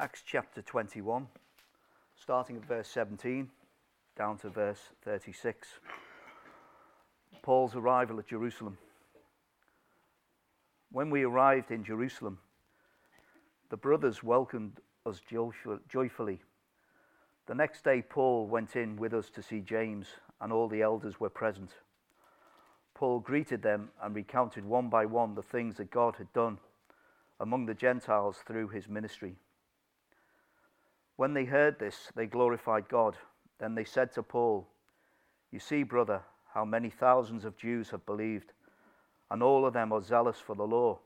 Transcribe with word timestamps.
Acts 0.00 0.22
chapter 0.24 0.62
21, 0.62 1.26
starting 2.14 2.56
at 2.56 2.64
verse 2.64 2.86
17 2.86 3.50
down 4.16 4.38
to 4.38 4.48
verse 4.48 4.78
36. 5.04 5.66
Paul's 7.42 7.74
arrival 7.74 8.20
at 8.20 8.28
Jerusalem. 8.28 8.78
When 10.92 11.10
we 11.10 11.24
arrived 11.24 11.72
in 11.72 11.82
Jerusalem, 11.82 12.38
the 13.70 13.76
brothers 13.76 14.22
welcomed 14.22 14.74
us 15.04 15.20
joyfully. 15.88 16.38
The 17.48 17.56
next 17.56 17.82
day, 17.82 18.00
Paul 18.00 18.46
went 18.46 18.76
in 18.76 18.94
with 18.94 19.12
us 19.12 19.30
to 19.30 19.42
see 19.42 19.58
James, 19.58 20.06
and 20.40 20.52
all 20.52 20.68
the 20.68 20.82
elders 20.82 21.18
were 21.18 21.28
present. 21.28 21.72
Paul 22.94 23.18
greeted 23.18 23.62
them 23.62 23.88
and 24.00 24.14
recounted 24.14 24.64
one 24.64 24.90
by 24.90 25.06
one 25.06 25.34
the 25.34 25.42
things 25.42 25.78
that 25.78 25.90
God 25.90 26.14
had 26.18 26.32
done 26.32 26.58
among 27.40 27.66
the 27.66 27.74
Gentiles 27.74 28.36
through 28.46 28.68
his 28.68 28.88
ministry. 28.88 29.34
When 31.18 31.34
they 31.34 31.46
heard 31.46 31.80
this, 31.80 32.12
they 32.14 32.26
glorified 32.26 32.88
God. 32.88 33.16
Then 33.58 33.74
they 33.74 33.82
said 33.82 34.12
to 34.12 34.22
Paul, 34.22 34.68
You 35.50 35.58
see, 35.58 35.82
brother, 35.82 36.22
how 36.54 36.64
many 36.64 36.90
thousands 36.90 37.44
of 37.44 37.56
Jews 37.56 37.90
have 37.90 38.06
believed, 38.06 38.52
and 39.28 39.42
all 39.42 39.66
of 39.66 39.72
them 39.72 39.92
are 39.92 40.00
zealous 40.00 40.38
for 40.38 40.54
the 40.54 40.62
law. 40.62 41.00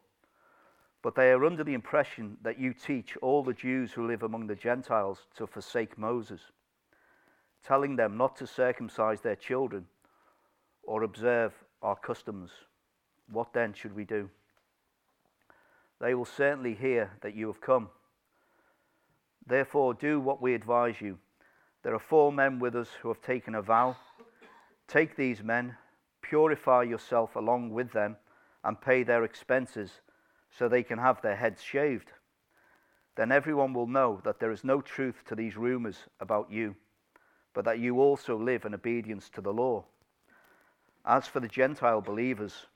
But 1.00 1.14
they 1.14 1.30
are 1.30 1.46
under 1.46 1.64
the 1.64 1.72
impression 1.72 2.36
that 2.42 2.60
you 2.60 2.74
teach 2.74 3.16
all 3.22 3.42
the 3.42 3.54
Jews 3.54 3.90
who 3.90 4.06
live 4.06 4.22
among 4.22 4.48
the 4.48 4.54
Gentiles 4.54 5.20
to 5.36 5.46
forsake 5.46 5.96
Moses, 5.96 6.42
telling 7.64 7.96
them 7.96 8.18
not 8.18 8.36
to 8.36 8.46
circumcise 8.46 9.22
their 9.22 9.34
children 9.34 9.86
or 10.82 11.04
observe 11.04 11.54
our 11.80 11.96
customs. 11.96 12.50
What 13.30 13.54
then 13.54 13.72
should 13.72 13.96
we 13.96 14.04
do? 14.04 14.28
They 16.02 16.14
will 16.14 16.26
certainly 16.26 16.74
hear 16.74 17.12
that 17.22 17.34
you 17.34 17.46
have 17.46 17.62
come. 17.62 17.88
Therefore, 19.46 19.94
do 19.94 20.20
what 20.20 20.40
we 20.40 20.54
advise 20.54 21.00
you. 21.00 21.18
There 21.82 21.94
are 21.94 21.98
four 21.98 22.32
men 22.32 22.58
with 22.58 22.76
us 22.76 22.88
who 23.00 23.08
have 23.08 23.20
taken 23.20 23.54
a 23.54 23.62
vow. 23.62 23.96
Take 24.86 25.16
these 25.16 25.42
men, 25.42 25.76
purify 26.20 26.84
yourself 26.84 27.34
along 27.34 27.70
with 27.70 27.92
them, 27.92 28.16
and 28.64 28.80
pay 28.80 29.02
their 29.02 29.24
expenses 29.24 30.00
so 30.50 30.68
they 30.68 30.82
can 30.82 30.98
have 30.98 31.20
their 31.22 31.36
heads 31.36 31.62
shaved. 31.62 32.12
Then 33.16 33.32
everyone 33.32 33.74
will 33.74 33.86
know 33.86 34.20
that 34.24 34.38
there 34.38 34.52
is 34.52 34.64
no 34.64 34.80
truth 34.80 35.24
to 35.26 35.34
these 35.34 35.56
rumors 35.56 35.98
about 36.20 36.50
you, 36.50 36.76
but 37.52 37.64
that 37.64 37.78
you 37.78 38.00
also 38.00 38.38
live 38.38 38.64
in 38.64 38.74
obedience 38.74 39.28
to 39.30 39.40
the 39.40 39.52
law. 39.52 39.84
As 41.04 41.26
for 41.26 41.40
the 41.40 41.48
Gentile 41.48 42.00
believers, 42.00 42.66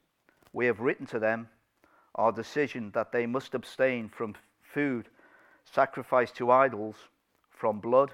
we 0.53 0.67
have 0.67 0.81
written 0.81 1.07
to 1.07 1.19
them 1.19 1.49
our 2.17 2.33
decision 2.33 2.91
that 2.93 3.13
they 3.13 3.27
must 3.27 3.55
abstain 3.55 4.09
from 4.09 4.35
food 4.63 5.09
sacrificed 5.73 6.37
to 6.37 6.51
idols, 6.51 6.97
from 7.51 7.81
blood, 7.81 8.13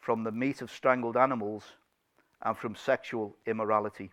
from 0.00 0.24
the 0.24 0.32
meat 0.32 0.62
of 0.62 0.70
strangled 0.70 1.16
animals, 1.16 1.64
and 2.42 2.56
from 2.56 2.74
sexual 2.74 3.36
immorality. 3.46 4.10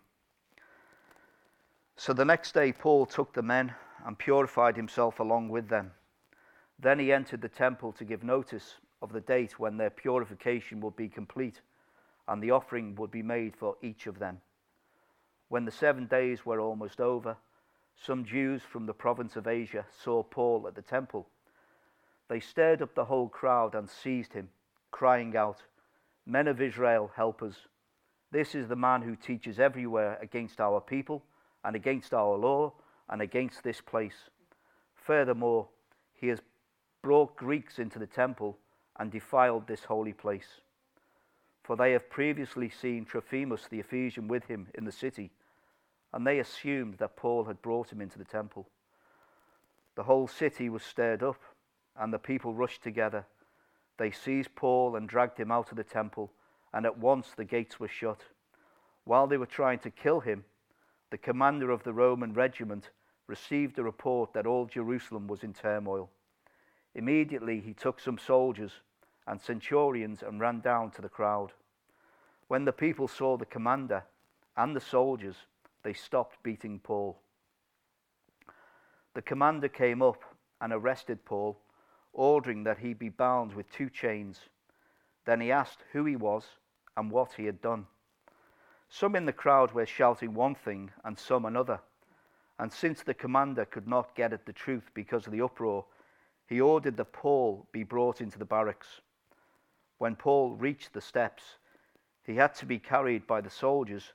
So 1.96 2.12
the 2.12 2.24
next 2.24 2.52
day, 2.52 2.72
Paul 2.72 3.06
took 3.06 3.32
the 3.32 3.42
men 3.42 3.74
and 4.06 4.18
purified 4.18 4.76
himself 4.76 5.18
along 5.18 5.48
with 5.48 5.68
them. 5.68 5.92
Then 6.78 6.98
he 6.98 7.12
entered 7.12 7.40
the 7.40 7.48
temple 7.48 7.92
to 7.92 8.04
give 8.04 8.22
notice 8.22 8.76
of 9.02 9.12
the 9.12 9.20
date 9.20 9.58
when 9.58 9.76
their 9.76 9.90
purification 9.90 10.80
would 10.80 10.94
be 10.94 11.08
complete 11.08 11.60
and 12.28 12.42
the 12.42 12.50
offering 12.50 12.94
would 12.96 13.10
be 13.10 13.22
made 13.22 13.56
for 13.56 13.76
each 13.82 14.06
of 14.06 14.18
them. 14.18 14.40
When 15.48 15.64
the 15.64 15.70
seven 15.72 16.06
days 16.06 16.44
were 16.44 16.60
almost 16.60 17.00
over, 17.00 17.36
some 17.96 18.24
Jews 18.24 18.62
from 18.62 18.86
the 18.86 18.94
province 18.94 19.34
of 19.34 19.48
Asia 19.48 19.84
saw 19.90 20.22
Paul 20.22 20.68
at 20.68 20.74
the 20.74 20.82
temple. 20.82 21.28
They 22.28 22.40
stirred 22.40 22.82
up 22.82 22.94
the 22.94 23.06
whole 23.06 23.28
crowd 23.28 23.74
and 23.74 23.88
seized 23.88 24.34
him, 24.34 24.50
crying 24.90 25.36
out, 25.36 25.62
Men 26.26 26.46
of 26.46 26.60
Israel, 26.60 27.10
help 27.16 27.42
us. 27.42 27.66
This 28.30 28.54
is 28.54 28.68
the 28.68 28.76
man 28.76 29.00
who 29.00 29.16
teaches 29.16 29.58
everywhere 29.58 30.18
against 30.20 30.60
our 30.60 30.80
people 30.80 31.24
and 31.64 31.74
against 31.74 32.12
our 32.12 32.36
law 32.36 32.74
and 33.08 33.22
against 33.22 33.62
this 33.62 33.80
place. 33.80 34.28
Furthermore, 34.94 35.68
he 36.12 36.28
has 36.28 36.40
brought 37.02 37.36
Greeks 37.36 37.78
into 37.78 37.98
the 37.98 38.06
temple 38.06 38.58
and 38.98 39.10
defiled 39.10 39.66
this 39.66 39.84
holy 39.84 40.12
place. 40.12 40.60
For 41.62 41.76
they 41.76 41.92
have 41.92 42.10
previously 42.10 42.68
seen 42.68 43.06
Trophimus 43.06 43.68
the 43.68 43.80
Ephesian 43.80 44.28
with 44.28 44.44
him 44.44 44.68
in 44.74 44.84
the 44.84 44.92
city, 44.92 45.30
and 46.12 46.26
they 46.26 46.38
assumed 46.38 46.98
that 46.98 47.16
Paul 47.16 47.44
had 47.44 47.62
brought 47.62 47.92
him 47.92 48.02
into 48.02 48.18
the 48.18 48.24
temple. 48.24 48.68
The 49.94 50.02
whole 50.02 50.28
city 50.28 50.68
was 50.68 50.82
stirred 50.82 51.22
up, 51.22 51.40
and 51.98 52.12
the 52.12 52.18
people 52.18 52.54
rushed 52.54 52.82
together. 52.82 53.26
They 53.96 54.10
seized 54.10 54.54
Paul 54.54 54.96
and 54.96 55.08
dragged 55.08 55.38
him 55.38 55.50
out 55.50 55.70
of 55.70 55.76
the 55.76 55.84
temple, 55.84 56.32
and 56.72 56.86
at 56.86 56.98
once 56.98 57.32
the 57.36 57.44
gates 57.44 57.80
were 57.80 57.88
shut. 57.88 58.22
While 59.04 59.26
they 59.26 59.36
were 59.36 59.46
trying 59.46 59.80
to 59.80 59.90
kill 59.90 60.20
him, 60.20 60.44
the 61.10 61.18
commander 61.18 61.70
of 61.70 61.82
the 61.82 61.92
Roman 61.92 62.32
regiment 62.34 62.90
received 63.26 63.78
a 63.78 63.82
report 63.82 64.32
that 64.32 64.46
all 64.46 64.66
Jerusalem 64.66 65.26
was 65.26 65.42
in 65.42 65.52
turmoil. 65.52 66.10
Immediately 66.94 67.60
he 67.60 67.74
took 67.74 68.00
some 68.00 68.18
soldiers 68.18 68.72
and 69.26 69.40
centurions 69.40 70.22
and 70.22 70.40
ran 70.40 70.60
down 70.60 70.90
to 70.92 71.02
the 71.02 71.08
crowd. 71.08 71.52
When 72.48 72.64
the 72.64 72.72
people 72.72 73.08
saw 73.08 73.36
the 73.36 73.46
commander 73.46 74.04
and 74.56 74.74
the 74.74 74.80
soldiers, 74.80 75.36
they 75.82 75.92
stopped 75.92 76.42
beating 76.42 76.80
Paul. 76.80 77.18
The 79.14 79.22
commander 79.22 79.68
came 79.68 80.02
up 80.02 80.22
and 80.60 80.72
arrested 80.72 81.24
Paul, 81.24 81.58
ordering 82.12 82.64
that 82.64 82.78
he 82.78 82.94
be 82.94 83.08
bound 83.08 83.54
with 83.54 83.70
two 83.70 83.90
chains. 83.90 84.40
Then 85.24 85.40
he 85.40 85.52
asked 85.52 85.84
who 85.92 86.04
he 86.04 86.16
was 86.16 86.44
and 86.96 87.10
what 87.10 87.32
he 87.32 87.44
had 87.44 87.60
done. 87.60 87.86
Some 88.88 89.14
in 89.14 89.26
the 89.26 89.32
crowd 89.32 89.72
were 89.72 89.86
shouting 89.86 90.34
one 90.34 90.54
thing 90.54 90.90
and 91.04 91.18
some 91.18 91.44
another. 91.44 91.80
And 92.58 92.72
since 92.72 93.02
the 93.02 93.14
commander 93.14 93.64
could 93.64 93.86
not 93.86 94.14
get 94.14 94.32
at 94.32 94.46
the 94.46 94.52
truth 94.52 94.90
because 94.94 95.26
of 95.26 95.32
the 95.32 95.42
uproar, 95.42 95.84
he 96.46 96.60
ordered 96.60 96.96
that 96.96 97.12
Paul 97.12 97.66
be 97.72 97.84
brought 97.84 98.20
into 98.20 98.38
the 98.38 98.44
barracks. 98.44 99.00
When 99.98 100.16
Paul 100.16 100.56
reached 100.56 100.92
the 100.92 101.00
steps, 101.00 101.58
he 102.24 102.34
had 102.34 102.54
to 102.56 102.66
be 102.66 102.78
carried 102.78 103.26
by 103.26 103.40
the 103.40 103.50
soldiers 103.50 104.12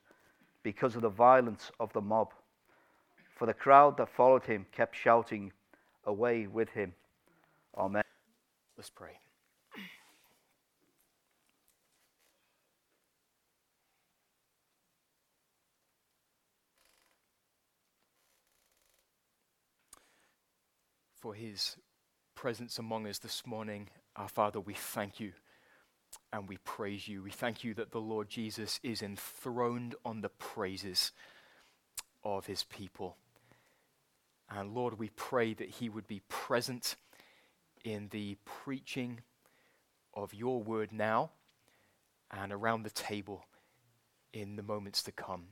because 0.64 0.96
of 0.96 1.04
the 1.04 1.10
violence 1.10 1.72
of 1.80 1.94
the 1.94 2.02
mob. 2.02 2.34
For 3.36 3.46
the 3.46 3.54
crowd 3.54 3.98
that 3.98 4.10
followed 4.10 4.46
him 4.46 4.66
kept 4.72 4.96
shouting, 4.96 5.52
Away 6.06 6.48
with 6.48 6.70
him. 6.70 6.94
Amen. 7.76 8.04
Let's 8.78 8.90
pray. 8.90 9.18
for 21.24 21.34
his 21.34 21.78
presence 22.36 22.78
among 22.80 23.08
us 23.08 23.18
this 23.18 23.48
morning. 23.48 23.88
Our 24.18 24.28
Father, 24.28 24.60
we 24.60 24.74
thank 24.74 25.22
you 25.22 25.32
and 26.34 26.50
we 26.50 26.58
praise 26.58 27.08
you. 27.08 27.24
We 27.24 27.32
thank 27.32 27.64
you 27.64 27.74
that 27.76 27.92
the 27.92 28.02
Lord 28.02 28.28
Jesus 28.28 28.78
is 28.84 29.02
enthroned 29.02 29.96
on 30.04 30.20
the 30.20 30.28
praises 30.28 31.14
of 32.26 32.48
his 32.48 32.66
people. 32.66 33.16
And 34.50 34.74
Lord, 34.74 35.00
we 35.00 35.12
pray 35.16 35.54
that 35.54 35.70
he 35.70 35.88
would 35.88 36.08
be 36.08 36.22
present 36.28 36.98
in 37.84 38.10
the 38.12 38.38
preaching 38.46 39.22
of 40.14 40.34
your 40.34 40.62
word 40.62 40.92
now 40.92 41.32
and 42.32 42.52
around 42.52 42.84
the 42.84 42.90
table 42.90 43.46
in 44.32 44.56
the 44.56 44.64
moments 44.64 45.04
to 45.04 45.12
come. 45.12 45.46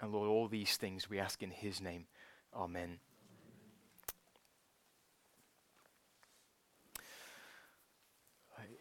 And 0.00 0.12
Lord, 0.12 0.28
all 0.28 0.48
these 0.48 0.76
things 0.76 1.08
we 1.08 1.18
ask 1.18 1.42
in 1.42 1.50
his 1.50 1.80
name. 1.80 2.06
Amen. 2.54 2.98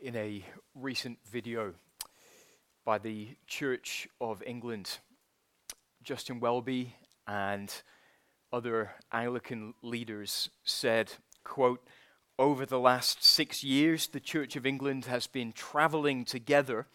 in 0.05 0.15
a 0.15 0.45
recent 0.75 1.17
video 1.31 1.73
by 2.85 2.99
the 2.99 3.29
Church 3.47 4.07
of 4.21 4.43
England. 4.45 4.99
Justin 6.03 6.39
Welby 6.39 6.95
and 7.27 7.73
other 8.53 8.91
Anglican 9.11 9.73
leaders 9.81 10.51
said, 10.63 11.11
quote, 11.43 11.83
over 12.37 12.65
the 12.65 12.79
last 12.79 13.23
six 13.23 13.63
years, 13.63 14.07
the 14.07 14.19
Church 14.19 14.55
of 14.55 14.65
England 14.65 15.05
has 15.05 15.27
been 15.27 15.51
traveling 15.51 16.25
together 16.25 16.87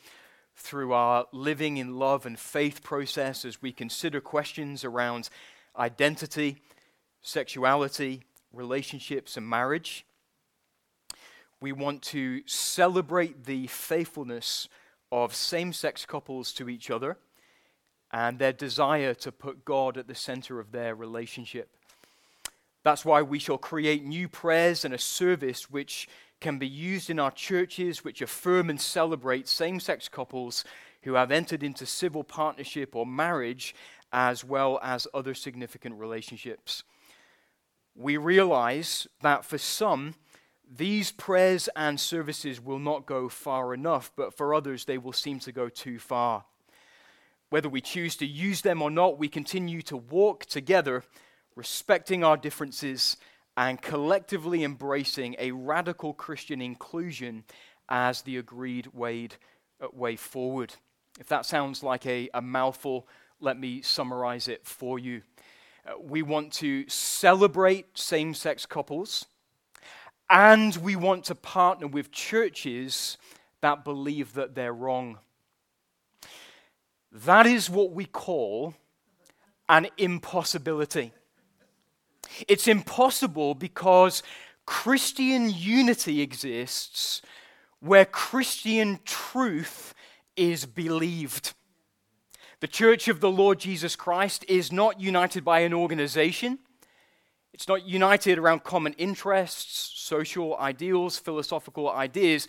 through 0.54 0.92
our 0.92 1.26
living 1.32 1.76
in 1.76 1.98
love 1.98 2.26
and 2.26 2.38
faith 2.38 2.82
process 2.82 3.44
as 3.44 3.62
we 3.62 3.72
consider 3.72 4.20
questions 4.20 4.84
around 4.84 5.30
identity, 5.78 6.58
sexuality, 7.22 8.22
relationships, 8.52 9.36
and 9.36 9.48
marriage 9.48 10.04
we 11.60 11.72
want 11.72 12.00
to 12.00 12.42
celebrate 12.46 13.44
the 13.44 13.66
faithfulness 13.66 14.68
of 15.12 15.34
same 15.34 15.72
sex 15.72 16.06
couples 16.06 16.52
to 16.54 16.68
each 16.68 16.90
other 16.90 17.18
and 18.12 18.38
their 18.38 18.52
desire 18.52 19.14
to 19.14 19.30
put 19.30 19.64
God 19.64 19.98
at 19.98 20.08
the 20.08 20.14
center 20.14 20.58
of 20.58 20.72
their 20.72 20.94
relationship. 20.94 21.76
That's 22.82 23.04
why 23.04 23.22
we 23.22 23.38
shall 23.38 23.58
create 23.58 24.04
new 24.04 24.28
prayers 24.28 24.84
and 24.84 24.94
a 24.94 24.98
service 24.98 25.70
which 25.70 26.08
can 26.40 26.58
be 26.58 26.66
used 26.66 27.10
in 27.10 27.18
our 27.18 27.30
churches 27.30 28.02
which 28.02 28.22
affirm 28.22 28.70
and 28.70 28.80
celebrate 28.80 29.46
same 29.46 29.78
sex 29.78 30.08
couples 30.08 30.64
who 31.02 31.14
have 31.14 31.30
entered 31.30 31.62
into 31.62 31.86
civil 31.86 32.24
partnership 32.24 32.94
or 32.94 33.06
marriage, 33.06 33.74
as 34.12 34.44
well 34.44 34.78
as 34.82 35.06
other 35.14 35.34
significant 35.34 35.98
relationships. 35.98 36.82
We 37.94 38.16
realize 38.16 39.06
that 39.22 39.44
for 39.44 39.58
some, 39.58 40.14
these 40.70 41.10
prayers 41.10 41.68
and 41.74 41.98
services 41.98 42.60
will 42.60 42.78
not 42.78 43.06
go 43.06 43.28
far 43.28 43.74
enough, 43.74 44.12
but 44.16 44.36
for 44.36 44.54
others, 44.54 44.84
they 44.84 44.98
will 44.98 45.12
seem 45.12 45.38
to 45.40 45.52
go 45.52 45.68
too 45.68 45.98
far. 45.98 46.44
Whether 47.50 47.68
we 47.68 47.80
choose 47.80 48.14
to 48.16 48.26
use 48.26 48.62
them 48.62 48.80
or 48.80 48.90
not, 48.90 49.18
we 49.18 49.28
continue 49.28 49.82
to 49.82 49.96
walk 49.96 50.46
together, 50.46 51.02
respecting 51.60 52.24
our 52.24 52.38
differences 52.38 53.18
and 53.54 53.82
collectively 53.82 54.64
embracing 54.64 55.36
a 55.38 55.50
radical 55.50 56.14
Christian 56.14 56.62
inclusion 56.62 57.44
as 57.86 58.22
the 58.22 58.38
agreed 58.38 58.86
way, 58.94 59.28
uh, 59.78 59.88
way 59.92 60.16
forward. 60.16 60.74
If 61.18 61.26
that 61.26 61.44
sounds 61.44 61.82
like 61.82 62.06
a, 62.06 62.30
a 62.32 62.40
mouthful, 62.40 63.06
let 63.40 63.60
me 63.60 63.82
summarize 63.82 64.48
it 64.48 64.64
for 64.64 64.98
you. 64.98 65.20
Uh, 65.86 65.98
we 66.00 66.22
want 66.22 66.50
to 66.54 66.88
celebrate 66.88 67.86
same 67.92 68.32
sex 68.32 68.64
couples, 68.64 69.26
and 70.30 70.74
we 70.76 70.96
want 70.96 71.24
to 71.24 71.34
partner 71.34 71.88
with 71.88 72.10
churches 72.10 73.18
that 73.60 73.84
believe 73.84 74.32
that 74.32 74.54
they're 74.54 74.72
wrong. 74.72 75.18
That 77.12 77.46
is 77.46 77.68
what 77.68 77.92
we 77.92 78.06
call 78.06 78.72
an 79.68 79.88
impossibility. 79.98 81.12
It's 82.48 82.68
impossible 82.68 83.54
because 83.54 84.22
Christian 84.66 85.50
unity 85.50 86.20
exists 86.20 87.22
where 87.80 88.04
Christian 88.04 89.00
truth 89.04 89.94
is 90.36 90.66
believed. 90.66 91.54
The 92.60 92.68
church 92.68 93.08
of 93.08 93.20
the 93.20 93.30
Lord 93.30 93.58
Jesus 93.58 93.96
Christ 93.96 94.44
is 94.46 94.70
not 94.70 95.00
united 95.00 95.44
by 95.44 95.60
an 95.60 95.72
organization. 95.72 96.58
It's 97.54 97.68
not 97.68 97.86
united 97.86 98.38
around 98.38 98.64
common 98.64 98.92
interests, 98.94 99.92
social 99.96 100.56
ideals, 100.58 101.18
philosophical 101.18 101.90
ideas, 101.90 102.46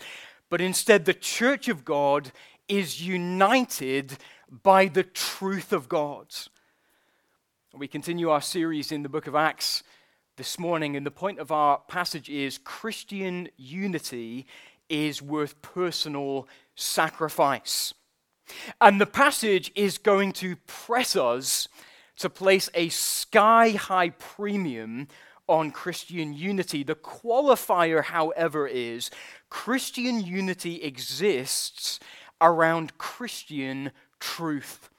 but 0.50 0.60
instead 0.60 1.04
the 1.04 1.14
church 1.14 1.68
of 1.68 1.84
God 1.84 2.30
is 2.68 3.06
united 3.06 4.18
by 4.62 4.86
the 4.86 5.02
truth 5.02 5.72
of 5.72 5.88
God. 5.88 6.26
We 7.74 7.88
continue 7.88 8.28
our 8.28 8.42
series 8.42 8.92
in 8.92 9.02
the 9.02 9.08
book 9.08 9.26
of 9.26 9.34
Acts 9.34 9.82
this 10.36 10.58
morning, 10.58 10.94
and 10.94 11.06
the 11.06 11.10
point 11.10 11.38
of 11.38 11.50
our 11.50 11.78
passage 11.88 12.28
is 12.28 12.58
Christian 12.58 13.48
unity 13.56 14.46
is 14.90 15.22
worth 15.22 15.62
personal 15.62 16.46
sacrifice. 16.74 17.94
And 18.78 19.00
the 19.00 19.06
passage 19.06 19.72
is 19.74 19.96
going 19.96 20.32
to 20.34 20.56
press 20.66 21.16
us 21.16 21.66
to 22.18 22.28
place 22.28 22.68
a 22.74 22.90
sky 22.90 23.70
high 23.70 24.10
premium 24.10 25.08
on 25.48 25.70
Christian 25.70 26.34
unity. 26.34 26.82
The 26.82 26.94
qualifier, 26.94 28.04
however, 28.04 28.66
is 28.66 29.10
Christian 29.48 30.20
unity 30.20 30.82
exists 30.82 32.00
around 32.38 32.98
Christian 32.98 33.92
truth. 34.20 34.90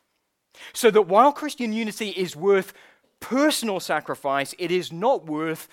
So 0.72 0.90
that 0.92 1.04
while 1.04 1.32
Christian 1.32 1.74
unity 1.74 2.10
is 2.10 2.36
worth 2.36 2.74
personal 3.20 3.80
sacrifice, 3.80 4.54
it 4.58 4.72
is 4.72 4.92
not 4.92 5.26
worth 5.26 5.68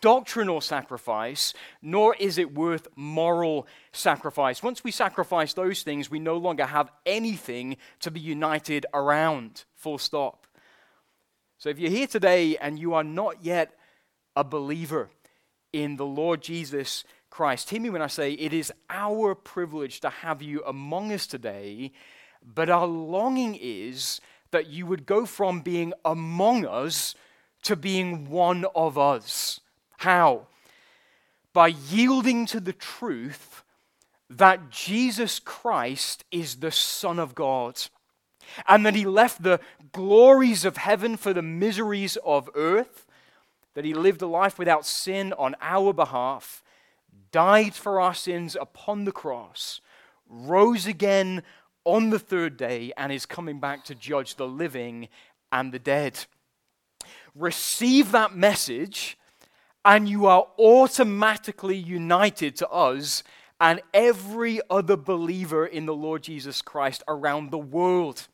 doctrinal 0.00 0.60
sacrifice, 0.60 1.54
nor 1.82 2.14
is 2.16 2.38
it 2.38 2.54
worth 2.54 2.88
moral 2.96 3.66
sacrifice. 3.92 4.62
Once 4.62 4.84
we 4.84 4.90
sacrifice 4.90 5.54
those 5.54 5.82
things, 5.82 6.10
we 6.10 6.18
no 6.18 6.36
longer 6.36 6.66
have 6.66 6.90
anything 7.06 7.76
to 8.00 8.10
be 8.10 8.20
united 8.20 8.86
around. 8.92 9.64
Full 9.76 9.98
stop. 9.98 10.46
So 11.58 11.68
if 11.68 11.78
you're 11.78 11.90
here 11.90 12.06
today 12.06 12.56
and 12.56 12.78
you 12.78 12.94
are 12.94 13.04
not 13.04 13.44
yet 13.44 13.74
a 14.36 14.44
believer 14.44 15.10
in 15.72 15.96
the 15.96 16.06
Lord 16.06 16.42
Jesus 16.42 17.04
Christ, 17.28 17.70
hear 17.70 17.80
me 17.80 17.90
when 17.90 18.02
I 18.02 18.06
say 18.06 18.32
it 18.32 18.52
is 18.52 18.72
our 18.88 19.34
privilege 19.34 20.00
to 20.00 20.10
have 20.10 20.42
you 20.42 20.62
among 20.64 21.12
us 21.12 21.26
today 21.26 21.92
but 22.42 22.70
our 22.70 22.86
longing 22.86 23.58
is 23.60 24.20
that 24.50 24.68
you 24.68 24.86
would 24.86 25.06
go 25.06 25.26
from 25.26 25.60
being 25.60 25.92
among 26.04 26.66
us 26.66 27.14
to 27.62 27.76
being 27.76 28.28
one 28.28 28.64
of 28.74 28.98
us. 28.98 29.60
How? 29.98 30.46
By 31.52 31.68
yielding 31.68 32.46
to 32.46 32.60
the 32.60 32.72
truth 32.72 33.62
that 34.28 34.70
Jesus 34.70 35.38
Christ 35.40 36.24
is 36.30 36.56
the 36.56 36.70
Son 36.70 37.18
of 37.18 37.34
God 37.34 37.80
and 38.66 38.84
that 38.86 38.94
he 38.94 39.04
left 39.04 39.42
the 39.42 39.60
glories 39.92 40.64
of 40.64 40.76
heaven 40.76 41.16
for 41.16 41.32
the 41.32 41.42
miseries 41.42 42.16
of 42.24 42.48
earth, 42.54 43.06
that 43.74 43.84
he 43.84 43.94
lived 43.94 44.22
a 44.22 44.26
life 44.26 44.58
without 44.58 44.86
sin 44.86 45.32
on 45.34 45.54
our 45.60 45.92
behalf, 45.92 46.62
died 47.32 47.74
for 47.74 48.00
our 48.00 48.14
sins 48.14 48.56
upon 48.60 49.04
the 49.04 49.12
cross, 49.12 49.80
rose 50.28 50.86
again 50.86 51.42
on 51.94 52.10
the 52.10 52.18
third 52.18 52.56
day 52.56 52.92
and 52.96 53.12
is 53.12 53.26
coming 53.26 53.58
back 53.58 53.84
to 53.84 53.94
judge 53.94 54.36
the 54.36 54.46
living 54.46 55.08
and 55.50 55.72
the 55.72 55.78
dead. 55.78 56.26
Receive 57.34 58.12
that 58.12 58.34
message, 58.34 59.18
and 59.84 60.08
you 60.08 60.26
are 60.26 60.46
automatically 60.58 61.76
united 61.76 62.56
to 62.56 62.68
us 62.68 63.22
and 63.60 63.82
every 63.92 64.60
other 64.70 64.96
believer 64.96 65.66
in 65.66 65.86
the 65.86 65.94
Lord 65.94 66.22
Jesus 66.22 66.62
Christ 66.62 67.02
around 67.08 67.50
the 67.50 67.58
world. 67.58 68.28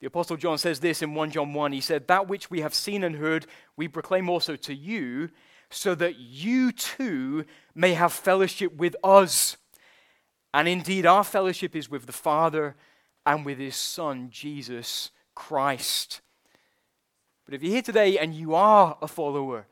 The 0.00 0.06
Apostle 0.06 0.36
John 0.36 0.58
says 0.58 0.80
this 0.80 1.02
in 1.02 1.14
1 1.14 1.30
John 1.30 1.54
1. 1.54 1.72
He 1.72 1.80
said, 1.80 2.08
That 2.08 2.26
which 2.28 2.50
we 2.50 2.60
have 2.60 2.74
seen 2.74 3.04
and 3.04 3.16
heard, 3.16 3.46
we 3.76 3.88
proclaim 3.88 4.28
also 4.28 4.56
to 4.56 4.74
you, 4.74 5.28
so 5.70 5.94
that 5.94 6.16
you 6.18 6.72
too 6.72 7.44
may 7.74 7.94
have 7.94 8.12
fellowship 8.12 8.74
with 8.76 8.96
us. 9.04 9.56
And 10.54 10.68
indeed, 10.68 11.06
our 11.06 11.24
fellowship 11.24 11.74
is 11.74 11.90
with 11.90 12.06
the 12.06 12.12
Father 12.12 12.76
and 13.24 13.44
with 13.46 13.58
His 13.58 13.76
Son, 13.76 14.28
Jesus 14.30 15.10
Christ. 15.34 16.20
But 17.44 17.54
if 17.54 17.62
you're 17.62 17.72
here 17.72 17.82
today 17.82 18.18
and 18.18 18.34
you 18.34 18.54
are 18.54 18.98
a 19.00 19.08
follower 19.08 19.66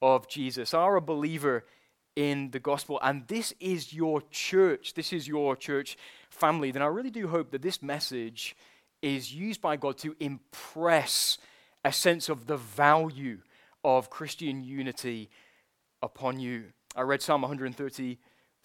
of 0.00 0.28
Jesus, 0.28 0.72
are 0.72 0.96
a 0.96 1.00
believer 1.00 1.64
in 2.16 2.50
the 2.52 2.60
gospel, 2.60 3.00
and 3.02 3.26
this 3.26 3.52
is 3.58 3.92
your 3.92 4.22
church, 4.30 4.94
this 4.94 5.12
is 5.12 5.26
your 5.26 5.56
church 5.56 5.96
family, 6.30 6.70
then 6.70 6.82
I 6.82 6.86
really 6.86 7.10
do 7.10 7.26
hope 7.26 7.50
that 7.50 7.62
this 7.62 7.82
message 7.82 8.56
is 9.02 9.34
used 9.34 9.60
by 9.60 9.76
God 9.76 9.98
to 9.98 10.14
impress 10.20 11.38
a 11.84 11.92
sense 11.92 12.28
of 12.28 12.46
the 12.46 12.56
value 12.56 13.38
of 13.82 14.10
Christian 14.10 14.62
unity 14.62 15.28
upon 16.02 16.38
you. 16.38 16.66
I 16.96 17.02
read 17.02 17.20
Psalm 17.20 17.42
130 17.42 18.18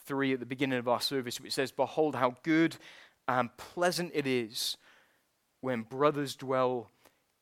3 0.06 0.34
at 0.34 0.40
the 0.40 0.46
beginning 0.46 0.80
of 0.80 0.88
our 0.88 1.02
service, 1.02 1.40
which 1.40 1.54
says, 1.54 1.72
Behold, 1.72 2.16
how 2.16 2.36
good 2.44 2.78
and 3.28 3.56
pleasant 3.58 4.12
it 4.14 4.26
is 4.26 4.78
when 5.62 5.84
brothers 5.84 6.36
dwell 6.36 6.90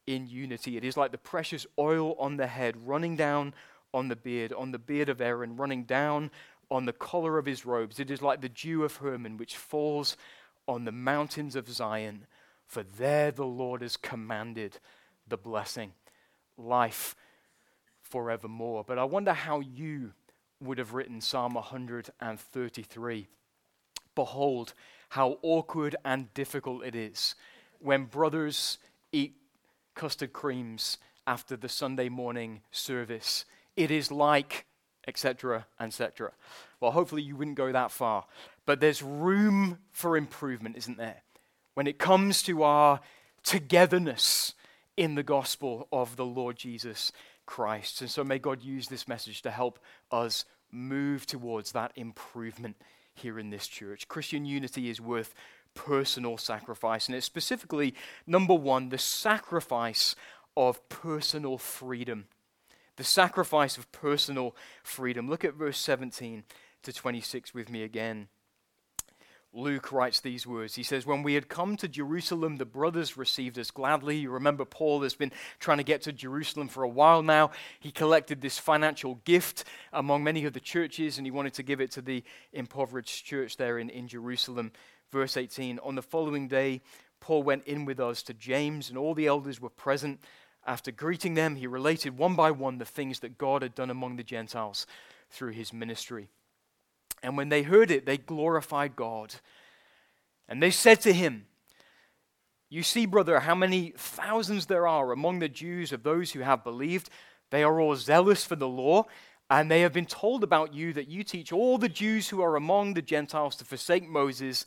in 0.05 0.27
unity. 0.27 0.77
It 0.77 0.83
is 0.83 0.97
like 0.97 1.11
the 1.11 1.17
precious 1.17 1.65
oil 1.77 2.15
on 2.15 2.37
the 2.37 2.47
head 2.47 2.75
running 2.87 3.15
down 3.15 3.53
on 3.93 4.07
the 4.07 4.15
beard, 4.15 4.53
on 4.53 4.71
the 4.71 4.79
beard 4.79 5.09
of 5.09 5.21
Aaron, 5.21 5.55
running 5.55 5.83
down 5.83 6.31
on 6.69 6.85
the 6.85 6.93
collar 6.93 7.37
of 7.37 7.45
his 7.45 7.65
robes. 7.65 7.99
It 7.99 8.11
is 8.11 8.21
like 8.21 8.41
the 8.41 8.49
dew 8.49 8.83
of 8.83 8.97
Hermon, 8.97 9.37
which 9.37 9.55
falls 9.55 10.17
on 10.67 10.85
the 10.85 10.91
mountains 10.91 11.55
of 11.55 11.69
Zion. 11.69 12.27
For 12.65 12.83
there 12.83 13.31
the 13.31 13.45
Lord 13.45 13.81
has 13.81 13.95
commanded 13.95 14.79
the 15.27 15.37
blessing, 15.37 15.93
life 16.57 17.15
forevermore. 18.01 18.83
But 18.85 18.99
I 18.99 19.05
wonder 19.05 19.33
how 19.33 19.59
you 19.61 20.13
would 20.61 20.77
have 20.77 20.93
written 20.93 21.21
Psalm 21.21 21.53
133. 21.53 23.27
Behold, 24.15 24.73
how 25.09 25.37
awkward 25.41 25.95
and 26.03 26.33
difficult 26.33 26.83
it 26.83 26.95
is 26.95 27.35
when 27.79 28.05
brothers 28.05 28.77
eat 29.11 29.35
custard 29.95 30.33
creams 30.33 30.97
after 31.25 31.55
the 31.55 31.69
Sunday 31.69 32.09
morning 32.09 32.61
service. 32.71 33.45
It 33.75 33.91
is 33.91 34.11
like, 34.11 34.65
etc., 35.07 35.67
etc. 35.79 36.31
Well, 36.79 36.91
hopefully 36.91 37.21
you 37.21 37.35
wouldn't 37.35 37.57
go 37.57 37.71
that 37.71 37.91
far. 37.91 38.25
But 38.65 38.79
there's 38.79 39.01
room 39.01 39.79
for 39.91 40.17
improvement, 40.17 40.77
isn't 40.77 40.97
there? 40.97 41.21
When 41.73 41.87
it 41.87 41.99
comes 41.99 42.41
to 42.43 42.63
our 42.63 43.01
togetherness 43.43 44.53
in 44.95 45.15
the 45.15 45.23
gospel 45.23 45.87
of 45.91 46.15
the 46.15 46.25
Lord 46.25 46.57
Jesus 46.57 47.11
Christ. 47.47 48.01
And 48.01 48.11
so 48.11 48.23
may 48.23 48.37
God 48.37 48.61
use 48.61 48.87
this 48.87 49.07
message 49.07 49.41
to 49.41 49.49
help 49.49 49.79
us 50.11 50.45
move 50.71 51.25
towards 51.25 51.71
that 51.71 51.91
improvement 51.95 52.75
here 53.15 53.39
in 53.39 53.49
this 53.49 53.67
church. 53.67 54.07
Christian 54.07 54.45
unity 54.45 54.89
is 54.91 55.01
worth 55.01 55.33
personal 55.73 56.37
sacrifice, 56.37 57.07
and 57.07 57.15
it's 57.15 57.25
specifically, 57.25 57.95
number 58.27 58.53
one, 58.53 58.89
the 58.89 58.97
sacrifice 58.99 60.15
of 60.55 60.87
personal 60.89 61.57
freedom. 61.57 62.27
the 62.97 63.03
sacrifice 63.03 63.77
of 63.77 63.91
personal 63.91 64.55
freedom. 64.83 65.29
Look 65.29 65.45
at 65.45 65.53
verse 65.53 65.77
17 65.77 66.43
to 66.83 66.93
26 66.93 67.53
with 67.53 67.69
me 67.69 67.83
again. 67.83 68.27
Luke 69.53 69.91
writes 69.91 70.19
these 70.19 70.45
words. 70.45 70.75
He 70.75 70.83
says, 70.83 71.05
When 71.05 71.23
we 71.23 71.33
had 71.33 71.47
come 71.49 71.77
to 71.77 71.87
Jerusalem, 71.87 72.57
the 72.57 72.65
brothers 72.65 73.17
received 73.17 73.57
us 73.57 73.71
gladly. 73.71 74.17
You 74.17 74.29
remember, 74.29 74.65
Paul 74.65 75.01
has 75.01 75.15
been 75.15 75.31
trying 75.59 75.77
to 75.77 75.83
get 75.83 76.01
to 76.03 76.13
Jerusalem 76.13 76.67
for 76.67 76.83
a 76.83 76.89
while 76.89 77.23
now. 77.23 77.51
He 77.79 77.91
collected 77.91 78.41
this 78.41 78.59
financial 78.59 79.15
gift 79.25 79.63
among 79.93 80.23
many 80.23 80.45
of 80.45 80.53
the 80.53 80.59
churches, 80.59 81.17
and 81.17 81.25
he 81.25 81.31
wanted 81.31 81.53
to 81.55 81.63
give 81.63 81.81
it 81.81 81.91
to 81.91 82.01
the 82.01 82.23
impoverished 82.51 83.25
church 83.25 83.57
there 83.57 83.79
in, 83.79 83.89
in 83.89 84.07
Jerusalem. 84.07 84.71
Verse 85.11 85.37
18 85.37 85.79
On 85.79 85.95
the 85.95 86.01
following 86.01 86.47
day, 86.47 86.81
Paul 87.19 87.43
went 87.43 87.65
in 87.65 87.85
with 87.85 87.99
us 87.99 88.21
to 88.23 88.33
James, 88.33 88.89
and 88.89 88.97
all 88.97 89.13
the 89.13 89.27
elders 89.27 89.61
were 89.61 89.69
present. 89.69 90.19
After 90.65 90.91
greeting 90.91 91.33
them, 91.33 91.55
he 91.55 91.65
related 91.65 92.17
one 92.17 92.35
by 92.35 92.51
one 92.51 92.77
the 92.77 92.85
things 92.85 93.21
that 93.21 93.37
God 93.37 93.61
had 93.61 93.73
done 93.73 93.89
among 93.89 94.17
the 94.17 94.23
Gentiles 94.23 94.85
through 95.29 95.51
his 95.51 95.71
ministry. 95.71 96.29
And 97.23 97.37
when 97.37 97.49
they 97.49 97.63
heard 97.63 97.91
it, 97.91 98.05
they 98.05 98.17
glorified 98.17 98.95
God. 98.95 99.35
And 100.47 100.61
they 100.61 100.71
said 100.71 101.01
to 101.01 101.13
him, 101.13 101.47
You 102.69 102.83
see, 102.83 103.05
brother, 103.05 103.39
how 103.39 103.55
many 103.55 103.93
thousands 103.97 104.65
there 104.65 104.87
are 104.87 105.11
among 105.11 105.39
the 105.39 105.49
Jews 105.49 105.91
of 105.91 106.03
those 106.03 106.31
who 106.31 106.41
have 106.41 106.63
believed. 106.63 107.09
They 107.49 107.63
are 107.63 107.79
all 107.79 107.95
zealous 107.95 108.43
for 108.43 108.55
the 108.55 108.67
law, 108.67 109.05
and 109.49 109.71
they 109.71 109.81
have 109.81 109.93
been 109.93 110.05
told 110.05 110.43
about 110.43 110.73
you 110.73 110.93
that 110.93 111.07
you 111.07 111.23
teach 111.23 111.53
all 111.53 111.77
the 111.77 111.89
Jews 111.89 112.29
who 112.29 112.41
are 112.41 112.55
among 112.55 112.93
the 112.93 113.01
Gentiles 113.01 113.55
to 113.57 113.65
forsake 113.65 114.07
Moses, 114.07 114.65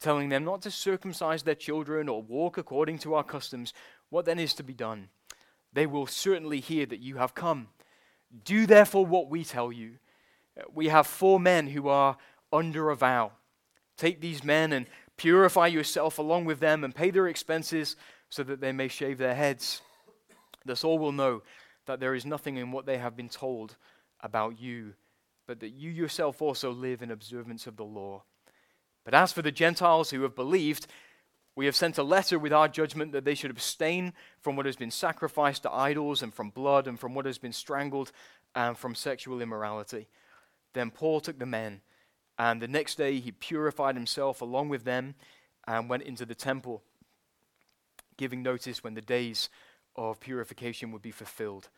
telling 0.00 0.30
them 0.30 0.44
not 0.44 0.62
to 0.62 0.70
circumcise 0.70 1.42
their 1.42 1.54
children 1.54 2.08
or 2.08 2.22
walk 2.22 2.56
according 2.56 2.98
to 3.00 3.14
our 3.14 3.24
customs. 3.24 3.74
What 4.08 4.24
then 4.24 4.38
is 4.38 4.54
to 4.54 4.62
be 4.62 4.74
done? 4.74 5.08
They 5.72 5.86
will 5.86 6.06
certainly 6.06 6.60
hear 6.60 6.86
that 6.86 7.00
you 7.00 7.16
have 7.16 7.34
come. 7.34 7.68
Do 8.44 8.66
therefore 8.66 9.04
what 9.04 9.28
we 9.28 9.44
tell 9.44 9.70
you 9.70 9.98
we 10.72 10.88
have 10.88 11.06
four 11.06 11.40
men 11.40 11.68
who 11.68 11.88
are 11.88 12.16
under 12.52 12.90
a 12.90 12.96
vow. 12.96 13.32
Take 13.96 14.20
these 14.20 14.44
men 14.44 14.72
and 14.72 14.86
purify 15.16 15.66
yourself 15.66 16.18
along 16.18 16.44
with 16.44 16.60
them 16.60 16.84
and 16.84 16.94
pay 16.94 17.10
their 17.10 17.28
expenses 17.28 17.96
so 18.28 18.42
that 18.42 18.60
they 18.60 18.72
may 18.72 18.88
shave 18.88 19.18
their 19.18 19.34
heads. 19.34 19.82
Thus 20.64 20.84
all 20.84 20.98
will 20.98 21.12
know 21.12 21.42
that 21.86 22.00
there 22.00 22.14
is 22.14 22.24
nothing 22.24 22.56
in 22.56 22.72
what 22.72 22.86
they 22.86 22.98
have 22.98 23.16
been 23.16 23.28
told 23.28 23.76
about 24.20 24.60
you, 24.60 24.94
but 25.46 25.60
that 25.60 25.70
you 25.70 25.90
yourself 25.90 26.40
also 26.40 26.70
live 26.70 27.02
in 27.02 27.10
observance 27.10 27.66
of 27.66 27.76
the 27.76 27.84
law. 27.84 28.22
But 29.04 29.14
as 29.14 29.32
for 29.32 29.42
the 29.42 29.50
Gentiles 29.50 30.10
who 30.10 30.22
have 30.22 30.36
believed, 30.36 30.86
we 31.56 31.66
have 31.66 31.76
sent 31.76 31.98
a 31.98 32.02
letter 32.02 32.38
with 32.38 32.52
our 32.52 32.68
judgment 32.68 33.12
that 33.12 33.24
they 33.24 33.34
should 33.34 33.50
abstain 33.50 34.12
from 34.40 34.56
what 34.56 34.66
has 34.66 34.76
been 34.76 34.90
sacrificed 34.90 35.64
to 35.64 35.72
idols, 35.72 36.22
and 36.22 36.32
from 36.32 36.50
blood, 36.50 36.86
and 36.86 36.98
from 36.98 37.14
what 37.14 37.26
has 37.26 37.38
been 37.38 37.52
strangled, 37.52 38.12
and 38.54 38.78
from 38.78 38.94
sexual 38.94 39.42
immorality. 39.42 40.08
Then 40.72 40.90
Paul 40.90 41.20
took 41.20 41.38
the 41.38 41.46
men, 41.46 41.80
and 42.38 42.60
the 42.60 42.68
next 42.68 42.96
day 42.96 43.20
he 43.20 43.32
purified 43.32 43.94
himself 43.94 44.40
along 44.40 44.68
with 44.68 44.84
them 44.84 45.14
and 45.66 45.88
went 45.88 46.02
into 46.02 46.26
the 46.26 46.34
temple, 46.34 46.82
giving 48.16 48.42
notice 48.42 48.82
when 48.82 48.94
the 48.94 49.00
days 49.00 49.48
of 49.96 50.20
purification 50.20 50.92
would 50.92 51.02
be 51.02 51.10
fulfilled 51.10 51.68